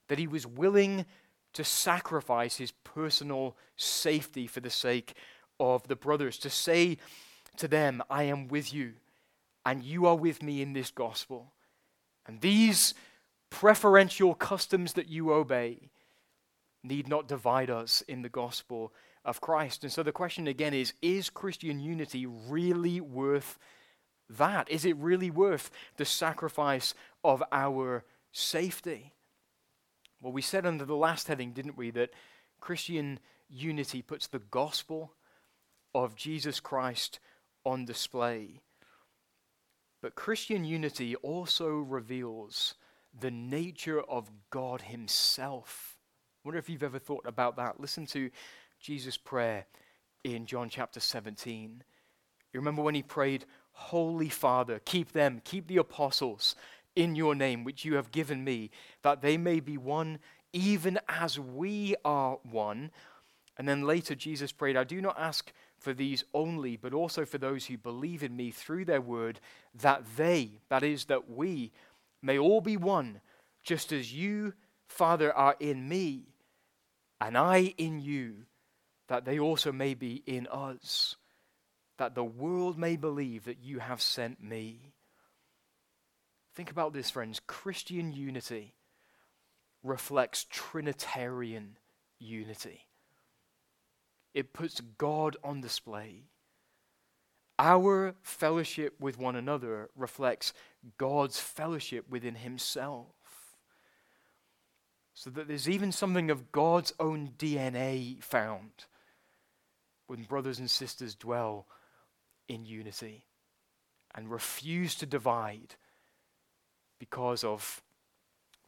that 0.08 0.19
he 0.19 0.28
was 0.28 0.46
willing 0.46 1.06
to 1.54 1.63
sacrifice 1.63 2.58
his 2.58 2.72
personal 2.72 3.56
safety 3.78 4.48
for 4.48 4.60
the 4.60 4.69
sake 4.69 5.13
of 5.60 5.88
the 5.88 5.96
brothers, 5.96 6.38
to 6.39 6.50
say 6.50 6.98
to 7.58 7.67
them, 7.67 8.02
I 8.10 8.24
am 8.24 8.48
with 8.48 8.74
you, 8.74 8.93
and 9.65 9.84
you 9.84 10.08
are 10.08 10.15
with 10.15 10.41
me 10.41 10.62
in 10.62 10.74
this 10.74 10.91
gospel. 10.91 11.54
And 12.26 12.41
these 12.41 12.93
preferential 13.50 14.34
customs 14.34 14.93
that 14.93 15.10
you 15.10 15.32
obey 15.32 15.91
need 16.84 17.08
not 17.08 17.28
divide 17.28 17.69
us 17.69 18.02
in 18.08 18.24
the 18.24 18.30
gospel 18.30 18.91
of 19.26 19.42
Christ. 19.42 19.84
And 19.84 19.92
so 19.92 20.04
the 20.04 20.12
question 20.12 20.48
again 20.48 20.74
is 20.74 20.94
Is 21.02 21.30
Christian 21.30 21.80
unity 21.80 22.26
really 22.26 23.02
worth 23.02 23.58
that? 24.30 24.70
Is 24.70 24.86
it 24.86 24.98
really 24.98 25.32
worth 25.32 25.72
the 25.98 26.06
sacrifice 26.06 26.94
of 27.24 27.44
our 27.52 28.04
safety? 28.32 29.14
Well, 30.22 30.34
we 30.34 30.42
said 30.42 30.66
under 30.66 30.86
the 30.86 30.96
last 30.96 31.28
heading, 31.28 31.52
didn't 31.52 31.78
we, 31.78 31.92
that 31.92 32.12
Christian 32.60 33.20
unity 33.50 34.02
puts 34.02 34.28
the 34.28 34.40
gospel 34.40 35.14
of 35.94 36.16
Jesus 36.16 36.60
Christ 36.60 37.20
on 37.66 37.86
display. 37.86 38.62
But 40.02 40.16
Christian 40.16 40.66
unity 40.66 41.16
also 41.18 41.68
reveals 41.68 42.76
the 43.18 43.32
nature 43.32 44.02
of 44.02 44.32
God 44.50 44.82
Himself. 44.82 45.98
I 46.44 46.48
wonder 46.48 46.60
if 46.60 46.70
you've 46.70 46.84
ever 46.84 47.00
thought 47.00 47.26
about 47.26 47.56
that. 47.58 47.80
Listen 47.80 48.06
to 48.08 48.30
Jesus' 48.84 49.15
prayer 49.15 49.65
in 50.26 50.46
John 50.46 50.67
chapter 50.67 51.00
17. 51.00 51.82
You 52.52 52.60
remember 52.60 52.82
when 52.82 52.96
he 52.96 53.02
prayed, 53.02 53.46
Holy 53.72 54.28
Father, 54.28 54.82
keep 54.84 55.13
them, 55.13 55.41
keep 55.46 55.67
the 55.67 55.78
apostles 55.78 56.58
in 56.93 57.15
your 57.15 57.34
name, 57.34 57.63
which 57.63 57.86
you 57.86 57.96
have 57.96 58.12
given 58.12 58.43
me, 58.43 58.72
that 59.02 59.22
they 59.22 59.38
may 59.38 59.62
be 59.62 59.78
one, 59.78 60.19
even 60.52 61.00
as 61.08 61.39
we 61.39 61.96
are 62.04 62.39
one. 62.43 62.91
And 63.58 63.69
then 63.69 63.84
later, 63.84 64.15
Jesus 64.15 64.52
prayed, 64.52 64.76
I 64.76 64.84
do 64.84 65.00
not 65.02 65.17
ask 65.17 65.54
for 65.80 65.93
these 65.93 66.26
only, 66.34 66.76
but 66.76 66.93
also 66.93 67.24
for 67.24 67.38
those 67.38 67.65
who 67.67 67.78
believe 67.78 68.22
in 68.22 68.36
me 68.36 68.52
through 68.52 68.84
their 68.84 69.02
word, 69.02 69.39
that 69.76 70.04
they, 70.17 70.60
that 70.67 70.84
is, 70.84 71.06
that 71.06 71.30
we, 71.30 71.72
may 72.22 72.38
all 72.38 72.60
be 72.60 72.76
one, 72.76 73.22
just 73.63 73.93
as 73.93 74.13
you, 74.13 74.54
Father, 74.89 75.32
are 75.32 75.56
in 75.62 75.88
me, 75.88 76.26
and 77.22 77.38
I 77.38 77.74
in 77.78 78.02
you 78.02 78.43
that 79.08 79.26
they 79.26 79.39
also 79.39 79.72
may 79.72 79.94
be 79.94 80.24
in 80.26 80.48
us, 80.48 81.16
that 81.98 82.16
the 82.16 82.24
world 82.24 82.78
may 82.78 82.96
believe 82.96 83.46
that 83.46 83.60
you 83.62 83.80
have 83.80 84.02
sent 84.02 84.42
me. 84.42 84.94
Think 86.56 86.72
about 86.72 86.94
this, 86.94 87.10
friends. 87.10 87.42
Christian 87.46 88.13
unity 88.13 88.76
reflects 89.84 90.46
Trinitarian 90.50 91.78
unity, 92.20 92.88
it 94.34 94.54
puts 94.54 94.82
God 94.98 95.38
on 95.44 95.62
display. 95.62 96.24
Our 97.60 98.16
fellowship 98.24 98.96
with 99.00 99.20
one 99.20 99.36
another 99.36 99.89
reflects 99.96 100.54
God's 100.98 101.39
fellowship 101.39 102.10
within 102.10 102.36
Himself. 102.36 103.13
So 105.13 105.30
that 105.30 105.48
there's 105.48 105.70
even 105.70 105.92
something 105.92 106.32
of 106.32 106.52
God's 106.52 106.94
own 107.00 107.34
DNA 107.38 108.24
found 108.24 108.86
when 110.08 110.24
brothers 110.24 110.60
and 110.60 110.70
sisters 110.70 111.16
dwell 111.16 111.68
in 112.48 112.66
unity 112.66 113.26
and 114.16 114.30
refuse 114.30 114.96
to 114.96 115.06
divide 115.06 115.76
because 117.00 117.44
of 117.44 117.82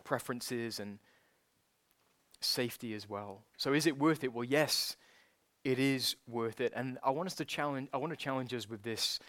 preferences 0.04 0.80
and 0.80 1.00
safety 2.41 2.93
as 2.93 3.10
well. 3.10 3.43
So 3.58 3.74
is 3.74 3.86
it 3.86 3.98
worth 3.98 4.24
it? 4.24 4.34
Well, 4.34 4.43
yes, 4.43 4.95
it 5.63 5.80
is 5.80 6.15
worth 6.28 6.62
it. 6.62 6.74
And 6.76 6.98
I 7.04 7.10
want 7.12 7.28
us 7.28 7.36
to 7.36 7.45
challenge 7.45 7.89
I 7.93 7.98
want 7.98 8.12
to 8.12 8.17
challenge 8.17 8.54
us 8.54 8.69
with 8.69 8.84
this 8.84 9.19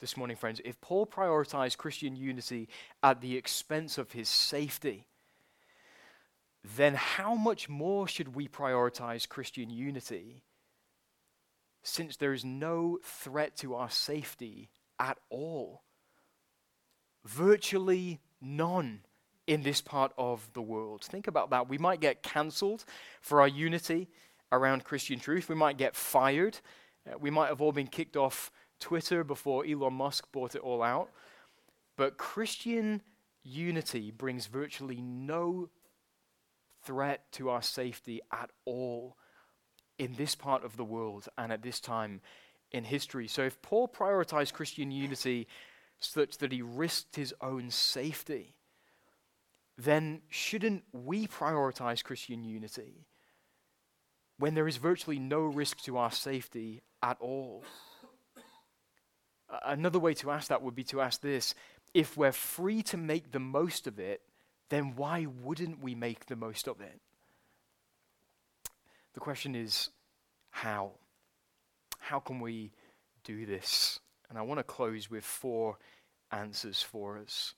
this 0.00 0.16
morning, 0.16 0.36
friends. 0.36 0.60
If 0.64 0.80
Paul 0.80 1.06
prioritized 1.06 1.76
Christian 1.76 2.16
unity 2.16 2.68
at 3.02 3.20
the 3.20 3.36
expense 3.36 3.98
of 3.98 4.12
his 4.12 4.28
safety, 4.28 5.06
then 6.76 6.94
how 6.94 7.34
much 7.34 7.68
more 7.68 8.08
should 8.08 8.34
we 8.34 8.48
prioritize 8.48 9.28
Christian 9.28 9.70
unity 9.70 10.42
since 11.82 12.16
there 12.16 12.32
is 12.32 12.44
no 12.44 12.98
threat 13.02 13.56
to 13.56 13.74
our 13.74 13.90
safety 13.90 14.70
at 14.98 15.18
all. 15.30 15.82
Virtually 17.24 18.20
none 18.40 19.00
in 19.46 19.62
this 19.62 19.80
part 19.80 20.12
of 20.16 20.48
the 20.54 20.62
world. 20.62 21.02
Think 21.02 21.26
about 21.26 21.50
that. 21.50 21.68
We 21.68 21.78
might 21.78 22.00
get 22.00 22.22
cancelled 22.22 22.84
for 23.20 23.40
our 23.40 23.48
unity 23.48 24.08
around 24.52 24.84
Christian 24.84 25.18
truth, 25.18 25.48
we 25.48 25.54
might 25.54 25.78
get 25.78 25.96
fired, 25.96 26.58
uh, 27.10 27.16
we 27.18 27.30
might 27.30 27.48
have 27.48 27.62
all 27.62 27.72
been 27.72 27.86
kicked 27.86 28.18
off 28.18 28.52
Twitter 28.78 29.24
before 29.24 29.64
Elon 29.64 29.94
Musk 29.94 30.30
bought 30.30 30.54
it 30.54 30.60
all 30.60 30.82
out. 30.82 31.08
But 31.96 32.18
Christian 32.18 33.00
unity 33.42 34.10
brings 34.10 34.46
virtually 34.46 35.00
no 35.00 35.70
threat 36.84 37.32
to 37.32 37.48
our 37.48 37.62
safety 37.62 38.20
at 38.30 38.50
all 38.66 39.16
in 39.98 40.14
this 40.14 40.34
part 40.34 40.64
of 40.64 40.76
the 40.76 40.84
world 40.84 41.28
and 41.38 41.52
at 41.52 41.62
this 41.62 41.80
time 41.80 42.20
in 42.70 42.84
history. 42.84 43.28
So 43.28 43.42
if 43.42 43.60
Paul 43.62 43.88
prioritized 43.88 44.52
Christian 44.52 44.90
unity 44.90 45.46
such 45.98 46.38
that 46.38 46.52
he 46.52 46.62
risked 46.62 47.16
his 47.16 47.34
own 47.40 47.70
safety, 47.70 48.54
then 49.78 50.22
shouldn't 50.28 50.84
we 50.92 51.26
prioritize 51.26 52.02
Christian 52.02 52.44
unity 52.44 53.06
when 54.38 54.54
there 54.54 54.68
is 54.68 54.76
virtually 54.76 55.18
no 55.18 55.40
risk 55.40 55.80
to 55.82 55.96
our 55.96 56.10
safety 56.10 56.82
at 57.02 57.16
all? 57.20 57.64
Another 59.64 59.98
way 59.98 60.14
to 60.14 60.30
ask 60.30 60.48
that 60.48 60.62
would 60.62 60.74
be 60.74 60.84
to 60.84 61.00
ask 61.00 61.20
this 61.20 61.54
if 61.94 62.16
we're 62.16 62.32
free 62.32 62.82
to 62.84 62.96
make 62.96 63.32
the 63.32 63.38
most 63.38 63.86
of 63.86 63.98
it, 63.98 64.22
then 64.70 64.96
why 64.96 65.26
wouldn't 65.26 65.82
we 65.82 65.94
make 65.94 66.26
the 66.26 66.36
most 66.36 66.66
of 66.66 66.80
it? 66.80 67.00
The 69.14 69.20
question 69.20 69.54
is 69.54 69.90
how? 70.50 70.92
How 71.98 72.18
can 72.18 72.40
we 72.40 72.72
do 73.24 73.46
this? 73.46 74.00
And 74.28 74.38
I 74.38 74.42
want 74.42 74.58
to 74.58 74.64
close 74.64 75.10
with 75.10 75.24
four 75.24 75.78
answers 76.30 76.82
for 76.82 77.18
us. 77.18 77.54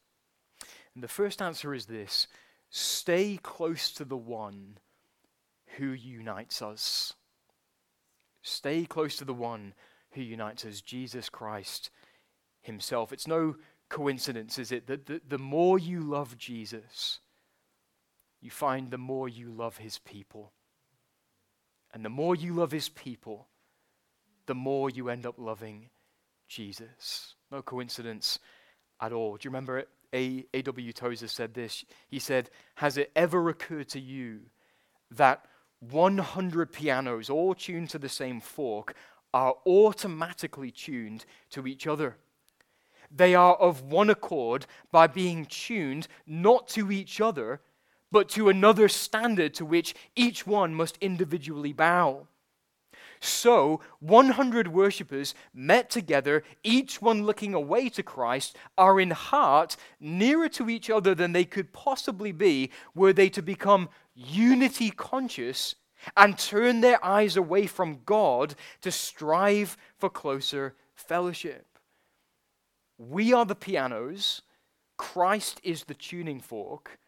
And 0.94 1.02
the 1.02 1.08
first 1.08 1.40
answer 1.40 1.74
is 1.74 1.86
this 1.86 2.26
stay 2.70 3.38
close 3.42 3.92
to 3.92 4.04
the 4.04 4.16
one 4.16 4.78
who 5.76 5.92
unites 5.92 6.62
us. 6.62 7.14
Stay 8.42 8.84
close 8.84 9.16
to 9.16 9.24
the 9.24 9.34
one 9.34 9.74
who 10.10 10.22
unites 10.22 10.64
us, 10.64 10.80
Jesus 10.80 11.28
Christ 11.28 11.90
Himself. 12.60 13.12
It's 13.12 13.26
no 13.26 13.56
coincidence, 13.88 14.58
is 14.58 14.72
it, 14.72 14.86
that 14.86 15.06
the, 15.06 15.20
the 15.26 15.38
more 15.38 15.78
you 15.78 16.00
love 16.00 16.36
Jesus, 16.36 17.20
you 18.40 18.50
find 18.50 18.90
the 18.90 18.98
more 18.98 19.28
you 19.28 19.50
love 19.50 19.78
His 19.78 19.98
people. 19.98 20.52
And 21.94 22.04
the 22.04 22.10
more 22.10 22.34
you 22.34 22.52
love 22.52 22.72
His 22.72 22.88
people, 22.88 23.46
the 24.46 24.54
more 24.54 24.90
you 24.90 25.08
end 25.08 25.24
up 25.24 25.36
loving 25.38 25.88
Jesus. 26.48 27.36
No 27.50 27.62
coincidence 27.62 28.40
at 29.00 29.12
all. 29.12 29.36
Do 29.36 29.46
you 29.46 29.50
remember 29.50 29.78
it? 29.78 29.88
A. 30.12 30.44
A.W. 30.52 30.92
Tozer 30.92 31.28
said 31.28 31.54
this. 31.54 31.84
He 32.08 32.18
said, 32.18 32.50
Has 32.76 32.98
it 32.98 33.10
ever 33.16 33.48
occurred 33.48 33.88
to 33.90 34.00
you 34.00 34.40
that 35.12 35.46
100 35.80 36.72
pianos, 36.72 37.30
all 37.30 37.54
tuned 37.54 37.90
to 37.90 37.98
the 37.98 38.08
same 38.08 38.40
fork, 38.40 38.94
are 39.32 39.54
automatically 39.66 40.70
tuned 40.70 41.24
to 41.50 41.66
each 41.66 41.86
other? 41.86 42.16
They 43.10 43.34
are 43.34 43.54
of 43.54 43.82
one 43.82 44.10
accord 44.10 44.66
by 44.90 45.06
being 45.06 45.46
tuned 45.46 46.08
not 46.26 46.68
to 46.68 46.90
each 46.90 47.20
other, 47.20 47.60
but 48.14 48.28
to 48.28 48.48
another 48.48 48.88
standard 48.88 49.52
to 49.52 49.64
which 49.64 49.92
each 50.14 50.46
one 50.46 50.72
must 50.72 50.96
individually 51.00 51.72
bow. 51.72 52.28
So, 53.18 53.80
100 53.98 54.68
worshippers 54.68 55.34
met 55.52 55.90
together, 55.90 56.44
each 56.62 57.02
one 57.02 57.24
looking 57.26 57.54
away 57.54 57.88
to 57.88 58.04
Christ, 58.04 58.56
are 58.78 59.00
in 59.00 59.10
heart 59.10 59.76
nearer 59.98 60.48
to 60.50 60.70
each 60.70 60.90
other 60.90 61.12
than 61.12 61.32
they 61.32 61.44
could 61.44 61.72
possibly 61.72 62.30
be 62.30 62.70
were 62.94 63.12
they 63.12 63.28
to 63.30 63.42
become 63.42 63.88
unity 64.14 64.92
conscious 64.92 65.74
and 66.16 66.38
turn 66.38 66.82
their 66.82 67.04
eyes 67.04 67.36
away 67.36 67.66
from 67.66 68.02
God 68.06 68.54
to 68.82 68.92
strive 68.92 69.76
for 69.98 70.08
closer 70.08 70.76
fellowship. 70.94 71.66
We 72.96 73.32
are 73.32 73.44
the 73.44 73.56
pianos, 73.56 74.42
Christ 74.96 75.60
is 75.64 75.82
the 75.82 75.94
tuning 75.94 76.38
fork. 76.38 77.00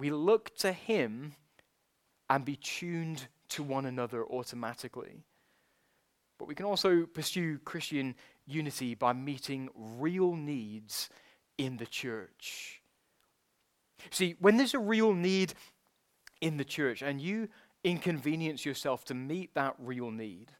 We 0.00 0.10
look 0.10 0.56
to 0.56 0.72
Him 0.72 1.34
and 2.30 2.44
be 2.44 2.56
tuned 2.56 3.28
to 3.50 3.62
one 3.62 3.84
another 3.84 4.24
automatically. 4.24 5.24
But 6.38 6.48
we 6.48 6.54
can 6.54 6.64
also 6.64 7.04
pursue 7.04 7.58
Christian 7.58 8.14
unity 8.46 8.94
by 8.94 9.12
meeting 9.12 9.68
real 9.74 10.34
needs 10.34 11.10
in 11.58 11.76
the 11.76 11.86
church. 11.86 12.80
See, 14.10 14.36
when 14.40 14.56
there's 14.56 14.72
a 14.72 14.78
real 14.78 15.12
need 15.12 15.52
in 16.40 16.56
the 16.56 16.64
church 16.64 17.02
and 17.02 17.20
you 17.20 17.48
inconvenience 17.84 18.64
yourself 18.64 19.04
to 19.06 19.14
meet 19.14 19.54
that 19.54 19.74
real 19.78 20.10
need, 20.10 20.50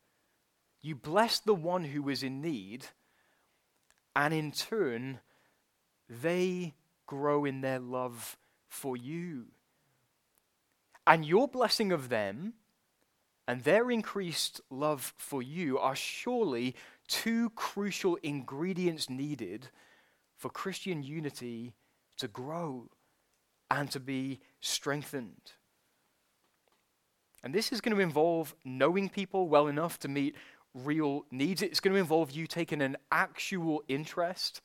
you 0.82 0.94
bless 0.94 1.40
the 1.40 1.54
one 1.54 1.84
who 1.84 2.10
is 2.10 2.22
in 2.22 2.42
need, 2.42 2.86
and 4.14 4.34
in 4.34 4.52
turn, 4.52 5.20
they 6.08 6.74
grow 7.06 7.46
in 7.46 7.62
their 7.62 7.78
love 7.78 8.36
for 8.70 8.96
you. 8.96 9.46
And 11.06 11.26
your 11.26 11.48
blessing 11.48 11.92
of 11.92 12.08
them 12.08 12.54
and 13.46 13.64
their 13.64 13.90
increased 13.90 14.60
love 14.70 15.12
for 15.18 15.42
you 15.42 15.78
are 15.78 15.96
surely 15.96 16.76
two 17.08 17.50
crucial 17.50 18.16
ingredients 18.22 19.10
needed 19.10 19.68
for 20.36 20.48
Christian 20.48 21.02
unity 21.02 21.74
to 22.16 22.28
grow 22.28 22.88
and 23.70 23.90
to 23.90 23.98
be 24.00 24.40
strengthened. 24.60 25.52
And 27.42 27.54
this 27.54 27.72
is 27.72 27.80
going 27.80 27.96
to 27.96 28.02
involve 28.02 28.54
knowing 28.64 29.08
people 29.08 29.48
well 29.48 29.66
enough 29.66 29.98
to 30.00 30.08
meet 30.08 30.36
real 30.74 31.24
needs. 31.30 31.62
It's 31.62 31.80
going 31.80 31.94
to 31.94 32.00
involve 32.00 32.30
you 32.30 32.46
taking 32.46 32.82
an 32.82 32.96
actual 33.10 33.82
interest 33.88 34.60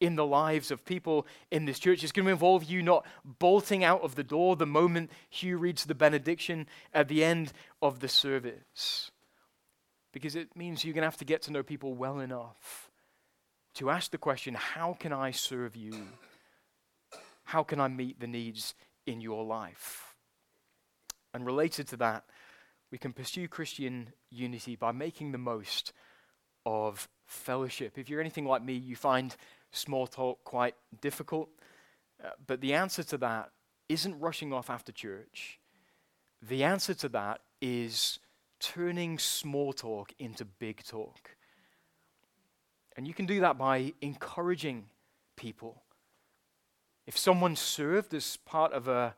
in 0.00 0.16
the 0.16 0.26
lives 0.26 0.70
of 0.70 0.84
people 0.84 1.26
in 1.50 1.64
this 1.64 1.78
church. 1.78 2.02
It's 2.02 2.12
going 2.12 2.26
to 2.26 2.32
involve 2.32 2.64
you 2.64 2.82
not 2.82 3.04
bolting 3.24 3.84
out 3.84 4.02
of 4.02 4.14
the 4.14 4.24
door 4.24 4.56
the 4.56 4.66
moment 4.66 5.10
Hugh 5.28 5.58
reads 5.58 5.84
the 5.84 5.94
benediction 5.94 6.66
at 6.92 7.08
the 7.08 7.24
end 7.24 7.52
of 7.82 8.00
the 8.00 8.08
service. 8.08 9.10
Because 10.12 10.36
it 10.36 10.56
means 10.56 10.84
you're 10.84 10.94
going 10.94 11.02
to 11.02 11.08
have 11.08 11.16
to 11.18 11.24
get 11.24 11.42
to 11.42 11.52
know 11.52 11.62
people 11.62 11.94
well 11.94 12.20
enough 12.20 12.90
to 13.74 13.90
ask 13.90 14.10
the 14.10 14.18
question 14.18 14.54
how 14.54 14.94
can 14.98 15.12
I 15.12 15.30
serve 15.30 15.76
you? 15.76 15.94
How 17.44 17.62
can 17.62 17.80
I 17.80 17.88
meet 17.88 18.20
the 18.20 18.26
needs 18.26 18.74
in 19.06 19.20
your 19.20 19.44
life? 19.44 20.16
And 21.32 21.44
related 21.46 21.88
to 21.88 21.96
that, 21.98 22.24
we 22.90 22.98
can 22.98 23.12
pursue 23.12 23.48
Christian 23.48 24.12
unity 24.30 24.76
by 24.76 24.92
making 24.92 25.32
the 25.32 25.38
most 25.38 25.92
of 26.64 27.08
fellowship. 27.26 27.98
If 27.98 28.08
you're 28.08 28.20
anything 28.20 28.46
like 28.46 28.64
me, 28.64 28.74
you 28.74 28.96
find 28.96 29.34
small 29.72 30.06
talk 30.06 30.42
quite 30.44 30.74
difficult. 31.00 31.48
Uh, 32.22 32.30
but 32.46 32.60
the 32.60 32.74
answer 32.74 33.02
to 33.04 33.18
that 33.18 33.50
isn't 33.88 34.18
rushing 34.18 34.52
off 34.52 34.70
after 34.70 34.92
church. 34.92 35.58
The 36.46 36.64
answer 36.64 36.94
to 36.94 37.08
that 37.10 37.40
is 37.60 38.18
turning 38.60 39.18
small 39.18 39.72
talk 39.72 40.12
into 40.18 40.44
big 40.44 40.82
talk. 40.84 41.36
And 42.96 43.06
you 43.06 43.14
can 43.14 43.26
do 43.26 43.40
that 43.40 43.56
by 43.56 43.92
encouraging 44.00 44.86
people. 45.36 45.82
If 47.06 47.16
someone 47.16 47.56
served 47.56 48.12
as 48.12 48.36
part 48.38 48.72
of 48.72 48.88
a 48.88 49.14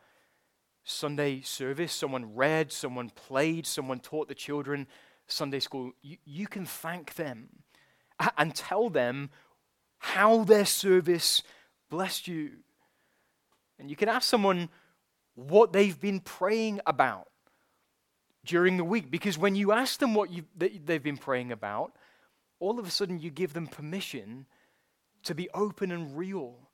Sunday 0.85 1.41
service, 1.41 1.93
someone 1.93 2.35
read, 2.35 2.73
someone 2.73 3.11
played, 3.11 3.67
someone 3.67 4.01
taught 4.01 4.29
the 4.29 4.35
children 4.35 4.87
Sunday 5.27 5.61
school, 5.61 5.93
you, 6.03 6.17
you 6.25 6.47
can 6.47 6.67
thank 6.67 7.15
them 7.15 7.49
and 8.37 8.55
tell 8.55 8.91
them 8.91 9.31
how 10.01 10.45
their 10.45 10.65
service 10.65 11.43
blessed 11.89 12.27
you. 12.27 12.51
And 13.79 13.89
you 13.89 13.97
can 13.97 14.09
ask 14.09 14.29
someone 14.29 14.69
what 15.35 15.73
they've 15.73 15.99
been 15.99 16.21
praying 16.21 16.81
about 16.87 17.29
during 18.45 18.77
the 18.77 18.85
week. 18.85 19.11
Because 19.11 19.39
when 19.39 19.55
you 19.55 19.73
ask 19.73 20.01
them 20.01 20.15
what 20.15 20.31
they've 20.57 21.03
been 21.03 21.17
praying 21.17 21.53
about, 21.53 21.93
all 22.59 22.79
of 22.79 22.87
a 22.87 22.91
sudden 22.91 23.19
you 23.19 23.31
give 23.31 23.53
them 23.53 23.67
permission 23.67 24.47
to 25.23 25.35
be 25.35 25.49
open 25.51 25.93
and 25.93 26.17
real 26.17 26.71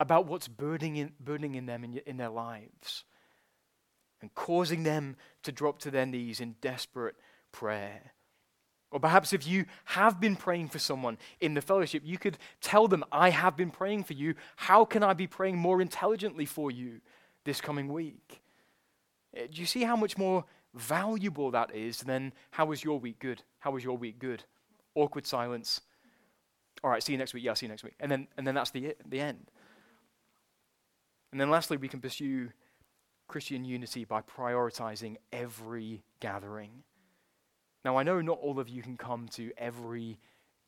about 0.00 0.26
what's 0.26 0.48
burning 0.48 0.96
in, 0.96 1.12
burning 1.20 1.54
in 1.54 1.66
them 1.66 1.84
in, 1.84 1.98
in 2.06 2.16
their 2.16 2.30
lives 2.30 3.04
and 4.20 4.34
causing 4.34 4.84
them 4.84 5.16
to 5.42 5.52
drop 5.52 5.78
to 5.80 5.90
their 5.90 6.06
knees 6.06 6.40
in 6.40 6.56
desperate 6.60 7.16
prayer. 7.52 8.12
Or 8.94 9.00
perhaps 9.00 9.32
if 9.32 9.44
you 9.44 9.64
have 9.86 10.20
been 10.20 10.36
praying 10.36 10.68
for 10.68 10.78
someone 10.78 11.18
in 11.40 11.54
the 11.54 11.60
fellowship, 11.60 12.02
you 12.04 12.16
could 12.16 12.38
tell 12.60 12.86
them, 12.86 13.02
I 13.10 13.30
have 13.30 13.56
been 13.56 13.72
praying 13.72 14.04
for 14.04 14.12
you. 14.12 14.36
How 14.54 14.84
can 14.84 15.02
I 15.02 15.14
be 15.14 15.26
praying 15.26 15.58
more 15.58 15.82
intelligently 15.82 16.46
for 16.46 16.70
you 16.70 17.00
this 17.44 17.60
coming 17.60 17.92
week? 17.92 18.40
Eh, 19.36 19.48
do 19.52 19.60
you 19.60 19.66
see 19.66 19.82
how 19.82 19.96
much 19.96 20.16
more 20.16 20.44
valuable 20.74 21.50
that 21.50 21.74
is 21.74 22.02
than 22.02 22.32
how 22.52 22.66
was 22.66 22.84
your 22.84 23.00
week 23.00 23.18
good? 23.18 23.42
How 23.58 23.72
was 23.72 23.82
your 23.82 23.96
week 23.96 24.20
good? 24.20 24.44
Awkward 24.94 25.26
silence. 25.26 25.80
All 26.84 26.90
right, 26.90 27.02
see 27.02 27.14
you 27.14 27.18
next 27.18 27.34
week. 27.34 27.42
Yeah, 27.42 27.54
see 27.54 27.66
you 27.66 27.70
next 27.70 27.82
week. 27.82 27.94
And 27.98 28.12
then, 28.12 28.28
and 28.38 28.46
then 28.46 28.54
that's 28.54 28.70
the, 28.70 28.94
the 29.08 29.18
end. 29.18 29.50
And 31.32 31.40
then 31.40 31.50
lastly, 31.50 31.78
we 31.78 31.88
can 31.88 32.00
pursue 32.00 32.50
Christian 33.26 33.64
unity 33.64 34.04
by 34.04 34.22
prioritizing 34.22 35.16
every 35.32 36.04
gathering. 36.20 36.84
Now, 37.84 37.96
I 37.98 38.02
know 38.02 38.20
not 38.20 38.38
all 38.40 38.58
of 38.58 38.68
you 38.68 38.82
can 38.82 38.96
come 38.96 39.28
to 39.32 39.52
every 39.58 40.18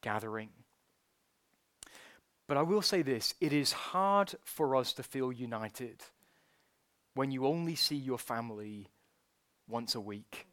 gathering. 0.03 0.51
But 2.47 2.57
I 2.57 2.63
will 2.63 2.83
say 2.83 3.03
this 3.03 3.35
it 3.41 3.53
is 3.53 3.73
hard 3.73 4.35
for 4.45 4.77
us 4.77 4.93
to 4.95 5.03
feel 5.03 5.33
united 5.33 6.03
when 7.15 7.31
you 7.31 7.47
only 7.47 7.75
see 7.75 7.97
your 7.97 8.19
family 8.19 8.89
once 9.69 9.95
a 9.95 10.01
week. 10.01 10.47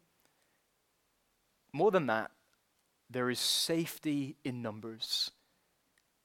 More 1.73 1.91
than 1.91 2.07
that, 2.07 2.31
there 3.09 3.29
is 3.29 3.39
safety 3.39 4.37
in 4.43 4.61
numbers, 4.61 5.31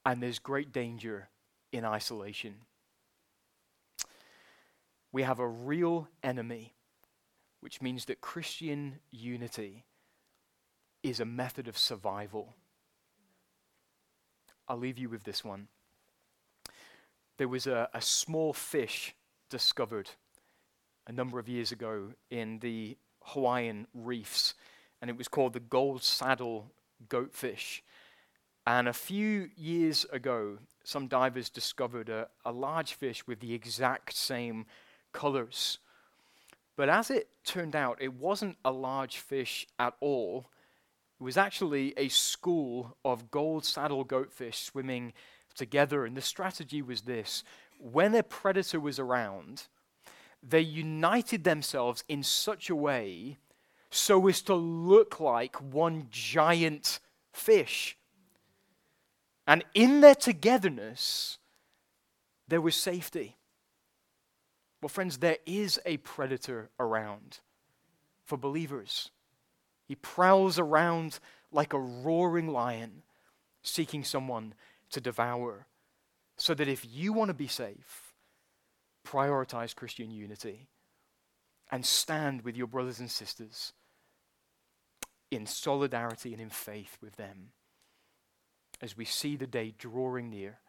and 0.05 0.23
there's 0.23 0.39
great 0.39 0.71
danger 0.71 1.29
in 1.71 1.83
isolation. 1.85 2.55
We 5.11 5.23
have 5.23 5.39
a 5.39 5.47
real 5.47 6.07
enemy 6.23 6.73
which 7.61 7.81
means 7.81 8.05
that 8.05 8.21
Christian 8.21 8.99
unity 9.11 9.83
is 11.03 11.19
a 11.19 11.25
method 11.25 11.67
of 11.67 11.77
survival. 11.77 12.55
I'll 14.67 14.77
leave 14.77 14.97
you 14.97 15.09
with 15.09 15.23
this 15.23 15.43
one. 15.43 15.67
There 17.37 17.47
was 17.47 17.67
a, 17.67 17.89
a 17.93 18.01
small 18.01 18.53
fish 18.53 19.15
discovered 19.49 20.09
a 21.07 21.11
number 21.11 21.39
of 21.39 21.49
years 21.49 21.71
ago 21.71 22.09
in 22.29 22.59
the 22.59 22.97
Hawaiian 23.21 23.87
reefs, 23.93 24.53
and 25.01 25.09
it 25.09 25.17
was 25.17 25.27
called 25.27 25.53
the 25.53 25.59
gold 25.59 26.03
saddle 26.03 26.71
goatfish. 27.07 27.81
And 28.67 28.87
a 28.87 28.93
few 28.93 29.49
years 29.55 30.05
ago, 30.11 30.59
some 30.83 31.07
divers 31.07 31.49
discovered 31.49 32.09
a, 32.09 32.27
a 32.45 32.51
large 32.51 32.93
fish 32.93 33.25
with 33.25 33.39
the 33.39 33.53
exact 33.53 34.13
same 34.15 34.65
colors. 35.13 35.79
But 36.75 36.89
as 36.89 37.09
it 37.09 37.29
turned 37.43 37.75
out, 37.75 37.97
it 37.99 38.13
wasn't 38.13 38.57
a 38.63 38.71
large 38.71 39.17
fish 39.17 39.65
at 39.79 39.95
all. 39.99 40.47
It 41.19 41.23
was 41.23 41.37
actually 41.37 41.93
a 41.97 42.07
school 42.07 42.95
of 43.03 43.29
gold 43.29 43.65
saddle 43.65 44.05
goatfish 44.05 44.63
swimming 44.63 45.13
together. 45.53 46.05
And 46.05 46.15
the 46.15 46.21
strategy 46.21 46.81
was 46.81 47.01
this 47.01 47.43
when 47.77 48.15
a 48.15 48.23
predator 48.23 48.79
was 48.79 48.99
around, 48.99 49.67
they 50.41 50.61
united 50.61 51.43
themselves 51.43 52.03
in 52.07 52.23
such 52.23 52.69
a 52.69 52.75
way 52.75 53.37
so 53.89 54.27
as 54.27 54.41
to 54.43 54.55
look 54.55 55.19
like 55.19 55.55
one 55.57 56.07
giant 56.09 56.99
fish. 57.33 57.97
And 59.47 59.65
in 59.73 60.01
their 60.01 60.15
togetherness, 60.15 61.39
there 62.47 62.61
was 62.61 62.75
safety. 62.75 63.35
Well, 64.81 64.89
friends, 64.89 65.17
there 65.17 65.37
is 65.45 65.79
a 65.85 65.97
predator 65.97 66.69
around 66.79 67.39
for 68.25 68.37
believers. 68.37 69.11
He 69.89 69.95
prowls 69.95 70.59
around 70.59 71.17
like 71.51 71.73
a 71.73 71.79
roaring 71.79 72.47
lion, 72.47 73.01
seeking 73.63 74.03
someone 74.03 74.53
to 74.91 75.01
devour. 75.01 75.65
So 76.37 76.53
that 76.53 76.67
if 76.67 76.85
you 76.87 77.11
want 77.11 77.29
to 77.29 77.33
be 77.33 77.47
safe, 77.47 78.13
prioritize 79.05 79.75
Christian 79.75 80.11
unity 80.11 80.67
and 81.71 81.83
stand 81.83 82.43
with 82.43 82.55
your 82.55 82.67
brothers 82.67 82.99
and 82.99 83.09
sisters 83.09 83.73
in 85.31 85.47
solidarity 85.47 86.33
and 86.33 86.41
in 86.41 86.51
faith 86.51 86.95
with 87.01 87.15
them 87.15 87.49
as 88.81 88.95
we 88.95 89.05
see 89.05 89.35
the 89.35 89.47
day 89.47 89.73
drawing 89.75 90.29
near 90.29 90.59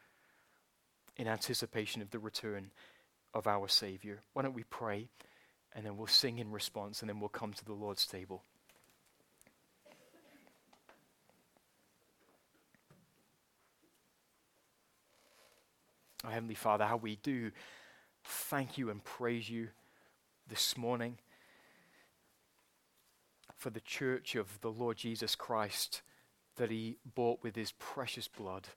in 1.18 1.28
anticipation 1.28 2.00
of 2.00 2.10
the 2.10 2.18
return 2.18 2.70
of 3.34 3.46
our 3.46 3.68
Savior. 3.68 4.22
Why 4.32 4.42
don't 4.42 4.54
we 4.54 4.64
pray 4.64 5.10
and 5.74 5.84
then 5.84 5.98
we'll 5.98 6.06
sing 6.06 6.38
in 6.38 6.50
response 6.50 7.02
and 7.02 7.08
then 7.10 7.20
we'll 7.20 7.28
come 7.28 7.52
to 7.52 7.64
the 7.66 7.74
Lord's 7.74 8.06
table. 8.06 8.42
Our 16.22 16.32
Heavenly 16.32 16.54
Father, 16.54 16.84
how 16.84 16.98
we 16.98 17.16
do 17.16 17.50
thank 18.24 18.76
you 18.76 18.90
and 18.90 19.02
praise 19.02 19.48
you 19.48 19.68
this 20.46 20.76
morning 20.76 21.16
for 23.56 23.70
the 23.70 23.80
church 23.80 24.34
of 24.34 24.60
the 24.60 24.70
Lord 24.70 24.98
Jesus 24.98 25.34
Christ 25.34 26.02
that 26.56 26.70
he 26.70 26.98
bought 27.14 27.42
with 27.42 27.56
his 27.56 27.72
precious 27.72 28.28
blood. 28.28 28.68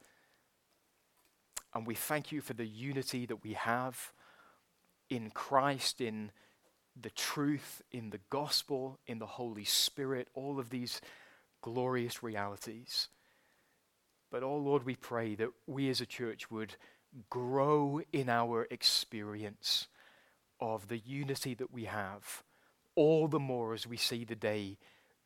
And 1.73 1.85
we 1.85 1.95
thank 1.95 2.31
you 2.31 2.39
for 2.39 2.53
the 2.53 2.65
unity 2.65 3.25
that 3.25 3.43
we 3.43 3.53
have 3.53 4.13
in 5.09 5.29
Christ, 5.29 5.99
in 5.99 6.31
the 6.99 7.09
truth, 7.09 7.81
in 7.91 8.11
the 8.11 8.21
gospel, 8.29 8.99
in 9.05 9.19
the 9.19 9.25
Holy 9.25 9.65
Spirit, 9.65 10.29
all 10.33 10.59
of 10.59 10.69
these 10.69 11.01
glorious 11.61 12.23
realities. 12.23 13.09
But, 14.31 14.43
oh 14.43 14.55
Lord, 14.55 14.85
we 14.85 14.95
pray 14.95 15.35
that 15.35 15.49
we 15.67 15.89
as 15.89 15.99
a 15.99 16.05
church 16.05 16.49
would 16.49 16.77
grow 17.29 18.01
in 18.11 18.29
our 18.29 18.67
experience 18.69 19.87
of 20.59 20.87
the 20.87 20.97
unity 20.97 21.53
that 21.53 21.73
we 21.73 21.85
have, 21.85 22.43
all 22.95 23.27
the 23.27 23.39
more 23.39 23.73
as 23.73 23.87
we 23.87 23.97
see 23.97 24.23
the 24.23 24.35
day 24.35 24.77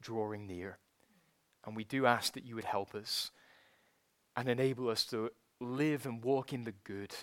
drawing 0.01 0.47
near. 0.47 0.77
And 1.65 1.75
we 1.75 1.83
do 1.83 2.05
ask 2.05 2.33
that 2.33 2.45
you 2.45 2.55
would 2.55 2.65
help 2.65 2.95
us 2.95 3.31
and 4.35 4.47
enable 4.47 4.89
us 4.89 5.05
to 5.05 5.31
live 5.59 6.05
and 6.05 6.23
walk 6.23 6.53
in 6.53 6.63
the 6.63 6.73
good 6.83 7.13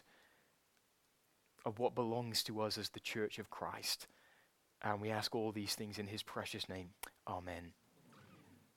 of 1.64 1.78
what 1.78 1.94
belongs 1.94 2.42
to 2.44 2.60
us 2.60 2.76
as 2.76 2.90
the 2.90 3.00
church 3.00 3.38
of 3.38 3.50
Christ. 3.50 4.06
And 4.82 5.00
we 5.00 5.10
ask 5.10 5.34
all 5.34 5.50
these 5.50 5.74
things 5.74 5.98
in 5.98 6.08
his 6.08 6.22
precious 6.22 6.68
name. 6.68 6.90
Amen. 7.26 7.72